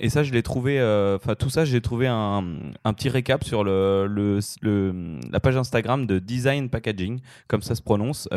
Et 0.00 0.08
ça, 0.08 0.22
je 0.22 0.32
l'ai 0.32 0.42
trouvé. 0.42 0.80
Enfin, 1.16 1.34
tout 1.34 1.50
ça, 1.50 1.64
j'ai 1.64 1.80
trouvé 1.80 2.06
un, 2.06 2.44
un 2.84 2.92
petit 2.92 3.08
récap 3.08 3.44
sur 3.44 3.64
le, 3.64 4.06
le, 4.06 4.40
le- 4.62 5.20
la 5.30 5.40
page 5.40 5.56
Instagram 5.56 6.06
de 6.06 6.18
Design 6.18 6.68
Packaging, 6.68 7.20
comme 7.48 7.62
ça 7.62 7.74
se 7.74 7.82
prononce, 7.82 8.28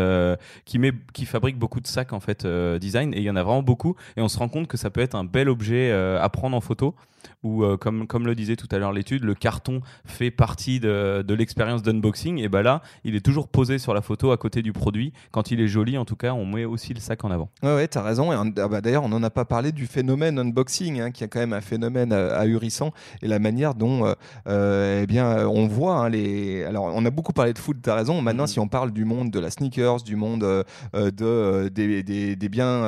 qui 0.66 0.80
met, 0.80 0.94
qui 1.14 1.26
fabrique 1.26 1.58
beaucoup 1.58 1.80
de 1.82 1.88
sacs 1.88 2.14
en 2.14 2.19
fait 2.20 2.46
euh, 2.46 2.80
design. 2.80 3.14
Et 3.14 3.18
il 3.18 3.24
y 3.24 3.30
en 3.30 3.36
a 3.36 3.44
vraiment 3.44 3.64
beaucoup. 3.64 3.96
Et 4.18 4.22
on 4.22 4.28
se 4.28 4.38
rend 4.38 4.50
compte 4.50 4.68
que 4.68 4.78
ça 4.78 4.90
peut 4.90 5.02
être 5.02 5.16
un 5.16 5.24
bel 5.24 5.50
objet 5.50 5.92
euh, 5.92 6.22
à 6.22 6.30
prendre 6.30 6.56
en 6.56 6.62
photo. 6.62 6.96
Ou 7.44 7.64
euh, 7.64 7.78
comme, 7.78 8.08
comme 8.08 8.26
le 8.26 8.36
disait 8.36 8.56
tout 8.56 8.68
à 8.72 8.78
l'heure 8.78 8.92
l'étude, 8.92 9.24
le 9.24 9.34
carton 9.36 9.82
fait 10.06 10.32
partie 10.32 10.80
de, 10.80 11.22
de 11.26 11.34
l'expérience 11.34 11.82
d'unboxing. 11.84 12.40
Et 12.40 12.50
ben 12.50 12.62
là, 12.62 12.82
il 13.04 13.16
est 13.16 13.26
toujours 13.26 13.48
posé 13.48 13.78
sur 13.80 13.94
la 13.94 14.02
photo 14.02 14.32
à 14.32 14.38
côté 14.38 14.62
du 14.62 14.74
produit. 14.74 15.14
Quand 15.32 15.52
il 15.52 15.62
est 15.62 15.68
joli, 15.68 15.98
en 15.98 16.06
tout 16.06 16.16
cas, 16.16 16.34
on 16.34 16.46
met 16.46 16.66
aussi 16.66 16.94
le 16.94 17.00
sac 17.00 17.24
en 17.26 17.32
avant. 17.32 17.50
Ouais, 17.64 17.76
ouais, 17.76 17.88
t'as 17.88 18.02
raison. 18.04 18.32
Et 18.32 18.52
ah 18.58 18.68
bah, 18.68 18.82
D'ailleurs, 18.82 19.04
on 19.04 19.10
n'en 19.10 19.24
a 19.24 19.30
pas 19.30 19.46
parlé 19.46 19.72
du 19.72 19.86
phénomène 19.88 20.38
unboxing, 20.40 21.00
hein, 21.02 21.12
qui 21.12 21.24
est 21.24 21.28
quand 21.28 21.40
même 21.40 21.54
un 21.54 21.62
phénomène 21.62 22.12
euh, 22.14 22.38
ahurissant, 22.40 22.92
et 23.22 23.28
la 23.28 23.40
manière 23.40 23.76
dont, 23.76 24.14
euh, 24.48 25.02
eh 25.04 25.08
bien, 25.08 25.48
on 25.48 25.68
voit 25.68 25.96
hein, 25.98 26.10
les. 26.10 26.64
Alors, 26.64 26.86
on 26.94 27.06
a 27.06 27.10
beaucoup 27.10 27.34
parlé 27.34 27.54
de 27.54 27.60
foot. 27.60 27.78
T'as 27.82 27.96
raison. 27.96 28.22
Maintenant, 28.22 28.44
Mhm. 28.44 28.48
si 28.48 28.60
on 28.60 28.68
parle 28.68 28.92
du 28.92 29.06
monde 29.06 29.32
de 29.32 29.40
la 29.40 29.50
sneakers, 29.50 30.02
du 30.04 30.16
monde 30.16 30.44
euh, 30.44 30.64
de 30.94 31.70
des, 31.70 32.04
des, 32.04 32.36
des 32.36 32.50
biens 32.50 32.84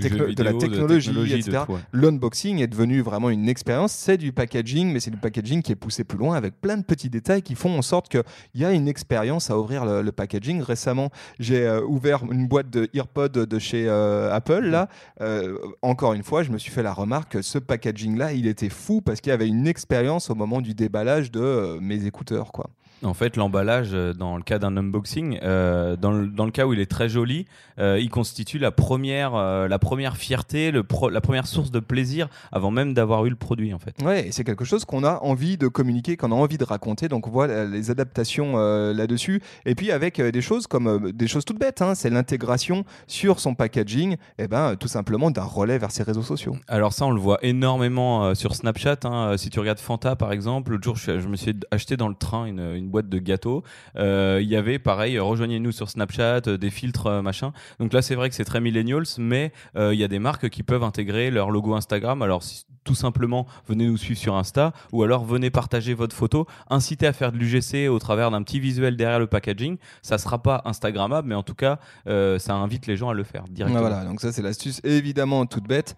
techno- 0.00 0.26
jeu 0.28 0.34
de 0.34 0.42
la 0.42 0.52
technologie, 0.54 1.12
de 1.12 1.36
etc. 1.36 1.58
L'unboxing 1.92 2.60
est 2.60 2.66
devenu 2.66 2.91
vraiment 3.00 3.30
une 3.30 3.48
expérience. 3.48 3.92
C'est 3.92 4.16
du 4.16 4.32
packaging, 4.32 4.92
mais 4.92 5.00
c'est 5.00 5.10
du 5.10 5.16
packaging 5.16 5.62
qui 5.62 5.72
est 5.72 5.76
poussé 5.76 6.04
plus 6.04 6.18
loin 6.18 6.36
avec 6.36 6.60
plein 6.60 6.76
de 6.76 6.82
petits 6.82 7.10
détails 7.10 7.42
qui 7.42 7.54
font 7.54 7.76
en 7.76 7.82
sorte 7.82 8.08
qu'il 8.08 8.22
y 8.54 8.64
a 8.64 8.72
une 8.72 8.88
expérience 8.88 9.50
à 9.50 9.58
ouvrir 9.58 9.84
le, 9.84 10.12
packaging. 10.12 10.60
Récemment, 10.60 11.10
j'ai 11.38 11.66
euh, 11.66 11.82
ouvert 11.82 12.24
une 12.30 12.46
boîte 12.46 12.68
de 12.70 12.88
EarPod 12.94 13.32
de 13.32 13.58
chez 13.58 13.88
euh, 13.88 14.32
Apple. 14.32 14.66
Là, 14.66 14.88
Euh, 15.20 15.56
encore 15.82 16.12
une 16.12 16.22
fois, 16.22 16.42
je 16.42 16.50
me 16.50 16.58
suis 16.58 16.70
fait 16.70 16.82
la 16.82 16.92
remarque 16.92 17.32
que 17.32 17.42
ce 17.42 17.58
packaging-là, 17.58 18.32
il 18.32 18.46
était 18.46 18.68
fou 18.68 19.00
parce 19.00 19.20
qu'il 19.20 19.30
y 19.30 19.34
avait 19.34 19.48
une 19.48 19.66
expérience 19.66 20.30
au 20.30 20.34
moment 20.34 20.60
du 20.60 20.74
déballage 20.74 21.30
de 21.30 21.78
mes 21.80 22.06
écouteurs, 22.06 22.52
quoi. 22.52 22.70
En 23.04 23.14
fait, 23.14 23.36
l'emballage, 23.36 23.90
euh, 23.92 24.12
dans 24.12 24.36
le 24.36 24.42
cas 24.42 24.58
d'un 24.58 24.76
unboxing, 24.76 25.38
euh, 25.42 25.96
dans, 25.96 26.12
le, 26.12 26.26
dans 26.28 26.44
le 26.44 26.52
cas 26.52 26.66
où 26.66 26.72
il 26.72 26.78
est 26.80 26.90
très 26.90 27.08
joli, 27.08 27.46
euh, 27.78 27.98
il 28.00 28.10
constitue 28.10 28.58
la 28.58 28.70
première, 28.70 29.34
euh, 29.34 29.66
la 29.66 29.78
première 29.78 30.16
fierté, 30.16 30.70
le 30.70 30.84
pro- 30.84 31.10
la 31.10 31.20
première 31.20 31.46
source 31.46 31.70
de 31.70 31.80
plaisir 31.80 32.28
avant 32.52 32.70
même 32.70 32.94
d'avoir 32.94 33.26
eu 33.26 33.30
le 33.30 33.36
produit, 33.36 33.74
en 33.74 33.78
fait. 33.78 33.94
Ouais, 34.04 34.28
et 34.28 34.32
c'est 34.32 34.44
quelque 34.44 34.64
chose 34.64 34.84
qu'on 34.84 35.02
a 35.04 35.18
envie 35.22 35.56
de 35.56 35.68
communiquer, 35.68 36.16
qu'on 36.16 36.30
a 36.32 36.34
envie 36.34 36.58
de 36.58 36.64
raconter. 36.64 37.08
Donc 37.08 37.26
on 37.26 37.30
voit 37.30 37.48
les 37.66 37.90
adaptations 37.90 38.56
là-dessus. 38.56 39.42
Et 39.66 39.74
puis 39.74 39.90
avec 39.90 40.20
des 40.20 40.42
choses 40.42 40.66
comme 40.66 41.10
des 41.12 41.26
choses 41.26 41.44
toutes 41.44 41.58
bêtes, 41.58 41.82
hein, 41.82 41.94
c'est 41.94 42.10
l'intégration 42.10 42.84
sur 43.06 43.40
son 43.40 43.54
packaging, 43.54 44.16
et 44.38 44.46
ben 44.46 44.76
tout 44.76 44.88
simplement 44.88 45.30
d'un 45.30 45.42
relais 45.42 45.78
vers 45.78 45.90
ses 45.90 46.02
réseaux 46.02 46.22
sociaux. 46.22 46.56
Alors 46.68 46.92
ça, 46.92 47.06
on 47.06 47.10
le 47.10 47.20
voit 47.20 47.38
énormément 47.42 48.34
sur 48.34 48.54
Snapchat. 48.54 48.98
hein. 49.04 49.36
Si 49.36 49.50
tu 49.50 49.58
regardes 49.58 49.78
Fanta, 49.80 50.14
par 50.14 50.30
exemple, 50.32 50.70
l'autre 50.72 50.84
jour, 50.84 50.96
je, 50.96 51.18
je 51.18 51.28
me 51.28 51.36
suis 51.36 51.54
acheté 51.70 51.96
dans 51.96 52.08
le 52.08 52.14
train 52.14 52.44
une, 52.44 52.60
une 52.60 52.88
boîte 52.92 53.08
de 53.08 53.18
gâteaux. 53.18 53.64
Euh, 53.96 54.38
Il 54.40 54.48
y 54.48 54.54
avait, 54.54 54.78
pareil, 54.78 55.16
euh, 55.16 55.22
rejoignez-nous 55.24 55.72
sur 55.72 55.90
Snapchat, 55.90 56.42
euh, 56.46 56.56
des 56.56 56.70
filtres, 56.70 57.20
machin. 57.22 57.52
Donc 57.80 57.92
là, 57.92 58.02
c'est 58.02 58.14
vrai 58.14 58.28
que 58.28 58.36
c'est 58.36 58.44
très 58.44 58.60
millennials, 58.60 59.02
mais 59.18 59.52
il 59.76 59.94
y 59.98 60.04
a 60.04 60.08
des 60.08 60.20
marques 60.20 60.48
qui 60.48 60.62
peuvent 60.62 60.84
intégrer 60.84 61.30
leur 61.32 61.50
logo 61.50 61.74
Instagram. 61.74 62.22
Alors 62.22 62.42
si- 62.44 62.64
tout 62.84 62.94
simplement, 62.96 63.46
venez 63.68 63.86
nous 63.86 63.96
suivre 63.96 64.18
sur 64.18 64.34
Insta, 64.34 64.72
ou 64.92 65.02
alors 65.04 65.24
venez 65.24 65.50
partager 65.50 65.94
votre 65.94 66.16
photo, 66.16 66.46
inciter 66.68 67.06
à 67.06 67.12
faire 67.12 67.30
de 67.32 67.38
l'UGC 67.38 67.88
au 67.88 67.98
travers 68.00 68.30
d'un 68.32 68.42
petit 68.42 68.58
visuel 68.60 68.96
derrière 68.96 69.20
le 69.20 69.28
packaging. 69.28 69.76
Ça 70.02 70.18
sera 70.18 70.42
pas 70.42 70.62
Instagrammable, 70.64 71.28
mais 71.28 71.36
en 71.36 71.44
tout 71.44 71.54
cas, 71.54 71.78
ça 72.06 72.54
invite 72.54 72.86
les 72.86 72.96
gens 72.96 73.08
à 73.10 73.14
le 73.14 73.24
faire 73.24 73.44
directement. 73.48 73.80
Voilà, 73.80 74.04
donc 74.04 74.20
ça 74.20 74.32
c'est 74.32 74.42
l'astuce 74.42 74.80
évidemment 74.84 75.46
toute 75.46 75.66
bête. 75.68 75.96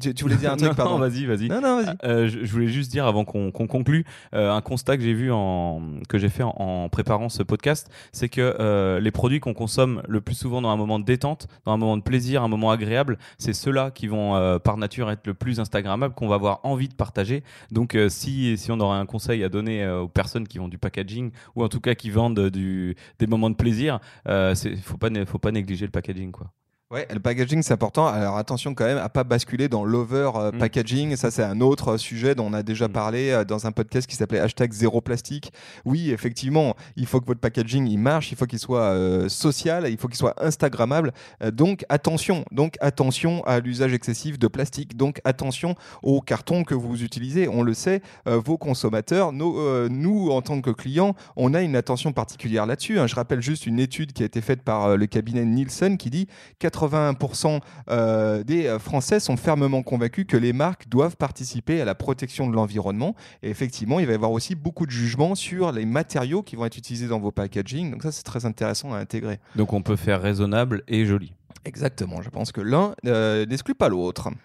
Tu, 0.00 0.14
tu 0.14 0.24
voulais 0.24 0.36
dire 0.36 0.52
un 0.52 0.56
truc, 0.56 0.70
non, 0.70 0.74
pardon 0.74 0.98
vas-y, 0.98 1.24
vas-y. 1.26 1.48
Non, 1.48 1.60
non, 1.60 1.82
vas-y. 1.82 1.96
Euh, 2.04 2.28
je, 2.28 2.44
je 2.44 2.52
voulais 2.52 2.68
juste 2.68 2.90
dire 2.90 3.06
avant 3.06 3.24
qu'on 3.24 3.50
conclue 3.50 4.04
euh, 4.34 4.52
un 4.52 4.60
constat 4.60 4.96
que 4.96 5.02
j'ai 5.02 5.14
vu 5.14 5.30
en 5.32 5.80
que 6.08 6.18
j'ai 6.18 6.28
fait 6.28 6.42
en, 6.42 6.54
en 6.56 6.88
préparant 6.88 7.28
ce 7.28 7.42
podcast, 7.42 7.90
c'est 8.12 8.28
que 8.28 8.56
euh, 8.60 9.00
les 9.00 9.10
produits 9.10 9.40
qu'on 9.40 9.54
consomme 9.54 10.02
le 10.08 10.20
plus 10.20 10.34
souvent 10.34 10.60
dans 10.62 10.70
un 10.70 10.76
moment 10.76 10.98
de 10.98 11.04
détente, 11.04 11.46
dans 11.64 11.72
un 11.72 11.76
moment 11.76 11.96
de 11.96 12.02
plaisir, 12.02 12.42
un 12.42 12.48
moment 12.48 12.70
agréable, 12.70 13.18
c'est 13.38 13.52
ceux-là 13.52 13.90
qui 13.90 14.06
vont 14.06 14.34
euh, 14.36 14.58
par 14.58 14.76
nature 14.76 15.10
être 15.10 15.26
le 15.26 15.34
plus 15.34 15.60
instagrammables, 15.60 16.14
qu'on 16.14 16.28
va 16.28 16.34
avoir 16.36 16.60
envie 16.64 16.88
de 16.88 16.94
partager. 16.94 17.42
Donc 17.70 17.94
euh, 17.94 18.08
si 18.08 18.56
si 18.56 18.70
on 18.72 18.80
aurait 18.80 18.98
un 18.98 19.06
conseil 19.06 19.42
à 19.44 19.48
donner 19.48 19.82
euh, 19.84 20.02
aux 20.02 20.08
personnes 20.08 20.46
qui 20.46 20.58
vendent 20.58 20.70
du 20.70 20.78
packaging 20.78 21.30
ou 21.54 21.64
en 21.64 21.68
tout 21.68 21.80
cas 21.80 21.94
qui 21.94 22.10
vendent 22.10 22.50
du 22.50 22.96
des 23.18 23.26
moments 23.26 23.50
de 23.50 23.56
plaisir, 23.56 23.98
euh, 24.28 24.54
c'est 24.54 24.76
faut 24.76 24.98
pas 24.98 25.08
faut 25.26 25.38
pas 25.38 25.52
négliger 25.52 25.86
le 25.86 25.90
packaging 25.92 26.32
quoi. 26.32 26.50
Ouais, 26.92 27.08
le 27.12 27.18
packaging 27.18 27.62
c'est 27.64 27.72
important. 27.72 28.06
Alors 28.06 28.36
attention 28.36 28.72
quand 28.72 28.84
même 28.84 28.98
à 28.98 29.08
pas 29.08 29.24
basculer 29.24 29.68
dans 29.68 29.84
l'over 29.84 30.30
euh, 30.36 30.52
Mm. 30.52 30.58
packaging. 30.58 31.16
Ça 31.16 31.32
c'est 31.32 31.42
un 31.42 31.60
autre 31.60 31.96
sujet 31.96 32.36
dont 32.36 32.46
on 32.46 32.52
a 32.52 32.62
déjà 32.62 32.86
Mm. 32.86 32.92
parlé 32.92 33.30
euh, 33.30 33.44
dans 33.44 33.66
un 33.66 33.72
podcast 33.72 34.06
qui 34.08 34.14
s'appelait 34.14 34.38
hashtag 34.38 34.72
zéro 34.72 35.00
plastique. 35.00 35.52
Oui, 35.84 36.12
effectivement, 36.12 36.76
il 36.94 37.06
faut 37.06 37.20
que 37.20 37.26
votre 37.26 37.40
packaging 37.40 37.88
il 37.88 37.98
marche, 37.98 38.30
il 38.30 38.38
faut 38.38 38.46
qu'il 38.46 38.60
soit 38.60 38.82
euh, 38.92 39.28
social, 39.28 39.88
il 39.90 39.98
faut 39.98 40.06
qu'il 40.06 40.16
soit 40.16 40.40
instagrammable. 40.40 41.12
Donc 41.52 41.84
attention, 41.88 42.44
donc 42.52 42.76
attention 42.80 43.42
à 43.46 43.58
l'usage 43.58 43.92
excessif 43.92 44.38
de 44.38 44.46
plastique. 44.46 44.96
Donc 44.96 45.20
attention 45.24 45.74
au 46.04 46.20
carton 46.20 46.62
que 46.62 46.76
vous 46.76 47.02
utilisez. 47.02 47.48
On 47.48 47.64
le 47.64 47.74
sait, 47.74 48.00
vos 48.26 48.58
consommateurs, 48.58 49.32
nos, 49.32 49.88
nous 49.88 50.30
en 50.30 50.40
tant 50.40 50.60
que 50.60 50.70
clients, 50.70 51.16
on 51.34 51.52
a 51.52 51.62
une 51.62 51.74
attention 51.74 52.12
particulière 52.12 52.64
là-dessus. 52.64 53.00
hein. 53.00 53.08
Je 53.08 53.16
rappelle 53.16 53.42
juste 53.42 53.66
une 53.66 53.80
étude 53.80 54.12
qui 54.12 54.22
a 54.22 54.26
été 54.26 54.40
faite 54.40 54.62
par 54.62 54.96
le 54.96 55.06
cabinet 55.06 55.44
Nielsen 55.44 55.98
qui 55.98 56.10
dit 56.10 56.28
81% 56.76 57.60
euh, 57.88 58.44
des 58.44 58.66
euh, 58.66 58.78
Français 58.78 59.20
sont 59.20 59.36
fermement 59.36 59.82
convaincus 59.82 60.26
que 60.28 60.36
les 60.36 60.52
marques 60.52 60.88
doivent 60.88 61.16
participer 61.16 61.80
à 61.80 61.84
la 61.84 61.94
protection 61.94 62.48
de 62.48 62.54
l'environnement. 62.54 63.14
Et 63.42 63.50
effectivement, 63.50 64.00
il 64.00 64.06
va 64.06 64.12
y 64.12 64.14
avoir 64.14 64.32
aussi 64.32 64.54
beaucoup 64.54 64.86
de 64.86 64.90
jugements 64.90 65.34
sur 65.34 65.72
les 65.72 65.86
matériaux 65.86 66.42
qui 66.42 66.56
vont 66.56 66.66
être 66.66 66.76
utilisés 66.76 67.08
dans 67.08 67.20
vos 67.20 67.32
packaging. 67.32 67.90
Donc 67.92 68.02
ça, 68.02 68.12
c'est 68.12 68.22
très 68.22 68.44
intéressant 68.44 68.92
à 68.92 68.98
intégrer. 68.98 69.38
Donc 69.56 69.72
on 69.72 69.82
peut 69.82 69.96
faire 69.96 70.20
raisonnable 70.20 70.82
et 70.88 71.06
joli. 71.06 71.32
Exactement, 71.64 72.22
je 72.22 72.30
pense 72.30 72.52
que 72.52 72.60
l'un 72.60 72.94
euh, 73.06 73.44
n'exclut 73.46 73.74
pas 73.74 73.88
l'autre. 73.88 74.28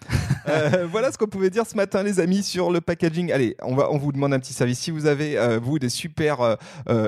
Euh, 0.48 0.88
voilà 0.90 1.12
ce 1.12 1.18
qu'on 1.18 1.28
pouvait 1.28 1.50
dire 1.50 1.64
ce 1.64 1.76
matin, 1.76 2.02
les 2.02 2.18
amis, 2.18 2.42
sur 2.42 2.72
le 2.72 2.80
packaging. 2.80 3.30
Allez, 3.30 3.56
on, 3.62 3.76
va, 3.76 3.92
on 3.92 3.96
vous 3.96 4.10
demande 4.10 4.34
un 4.34 4.40
petit 4.40 4.52
service. 4.52 4.80
Si 4.80 4.90
vous 4.90 5.06
avez, 5.06 5.38
euh, 5.38 5.60
vous, 5.62 5.78
des 5.78 5.88
super 5.88 6.56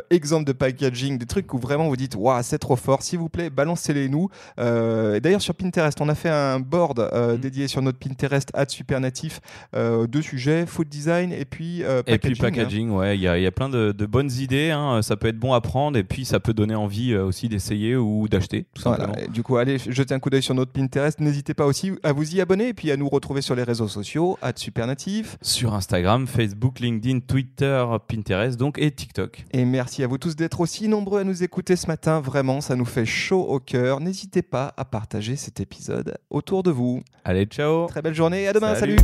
exemples 0.08 0.44
de 0.44 0.52
packaging, 0.52 1.18
des 1.18 1.26
trucs 1.26 1.52
où 1.52 1.58
vraiment 1.58 1.88
vous 1.88 1.96
dites, 1.96 2.14
waouh, 2.14 2.40
c'est 2.44 2.60
trop 2.60 2.76
fort, 2.76 3.02
s'il 3.02 3.18
vous 3.18 3.28
plaît, 3.28 3.50
balancez-les 3.50 4.08
nous. 4.08 4.28
D'ailleurs, 4.56 5.42
sur 5.42 5.56
Pinterest, 5.56 6.00
on 6.00 6.08
a 6.08 6.14
fait 6.14 6.28
un 6.28 6.60
board 6.60 7.10
mm. 7.12 7.38
dédié 7.38 7.66
sur 7.66 7.82
notre 7.82 7.98
Pinterest, 7.98 8.50
ad 8.54 8.70
supernatif, 8.70 9.40
deux 9.74 10.22
sujets, 10.22 10.64
food 10.64 10.88
design 10.88 11.32
et 11.32 11.44
puis 11.44 11.82
packaging. 11.82 12.14
Et 12.14 12.18
puis 12.18 12.34
packaging, 12.36 12.90
ouais, 12.90 13.16
il 13.16 13.20
y, 13.20 13.24
y, 13.24 13.46
a 13.46 13.52
plein 13.52 13.68
de, 13.68 13.90
de 13.90 14.06
bonnes 14.06 14.30
idées. 14.30 14.70
Hein. 14.70 15.02
Ça 15.02 15.16
peut 15.16 15.26
être 15.26 15.40
bon 15.40 15.54
à 15.54 15.60
prendre 15.60 15.98
et 15.98 16.04
puis 16.04 16.24
ça 16.24 16.38
peut 16.38 16.54
donner 16.54 16.76
envie 16.76 17.16
aussi 17.16 17.48
d'essayer 17.48 17.96
ou 17.96 18.28
d'acheter, 18.28 18.66
tout 18.74 18.82
simplement. 18.82 19.12
Voilà. 19.12 19.26
Du 19.26 19.42
coup, 19.42 19.56
allez, 19.56 19.78
jetez 19.94 20.14
un 20.14 20.18
coup 20.18 20.30
d'œil 20.30 20.42
sur 20.42 20.54
notre 20.54 20.72
Pinterest. 20.72 21.20
N'hésitez 21.20 21.54
pas 21.54 21.66
aussi 21.66 21.92
à 22.02 22.12
vous 22.12 22.34
y 22.34 22.40
abonner 22.40 22.68
et 22.68 22.74
puis 22.74 22.90
à 22.90 22.96
nous 22.96 23.08
retrouver 23.08 23.40
sur 23.40 23.54
les 23.54 23.62
réseaux 23.62 23.88
sociaux, 23.88 24.38
à 24.42 24.52
Supernatif. 24.54 25.36
Sur 25.42 25.74
Instagram, 25.74 26.26
Facebook, 26.26 26.80
LinkedIn, 26.80 27.20
Twitter, 27.20 27.84
Pinterest 28.08 28.58
donc 28.58 28.78
et 28.78 28.90
TikTok. 28.90 29.44
Et 29.52 29.64
merci 29.64 30.02
à 30.02 30.06
vous 30.06 30.18
tous 30.18 30.36
d'être 30.36 30.60
aussi 30.60 30.88
nombreux 30.88 31.20
à 31.20 31.24
nous 31.24 31.42
écouter 31.42 31.76
ce 31.76 31.86
matin. 31.86 32.20
Vraiment, 32.20 32.60
ça 32.60 32.76
nous 32.76 32.84
fait 32.84 33.06
chaud 33.06 33.42
au 33.42 33.60
cœur. 33.60 34.00
N'hésitez 34.00 34.42
pas 34.42 34.74
à 34.76 34.84
partager 34.84 35.36
cet 35.36 35.60
épisode 35.60 36.16
autour 36.30 36.62
de 36.62 36.70
vous. 36.70 37.02
Allez, 37.24 37.46
ciao. 37.46 37.86
Très 37.86 38.02
belle 38.02 38.14
journée 38.14 38.42
et 38.42 38.48
à 38.48 38.52
demain. 38.52 38.74
salut. 38.74 38.98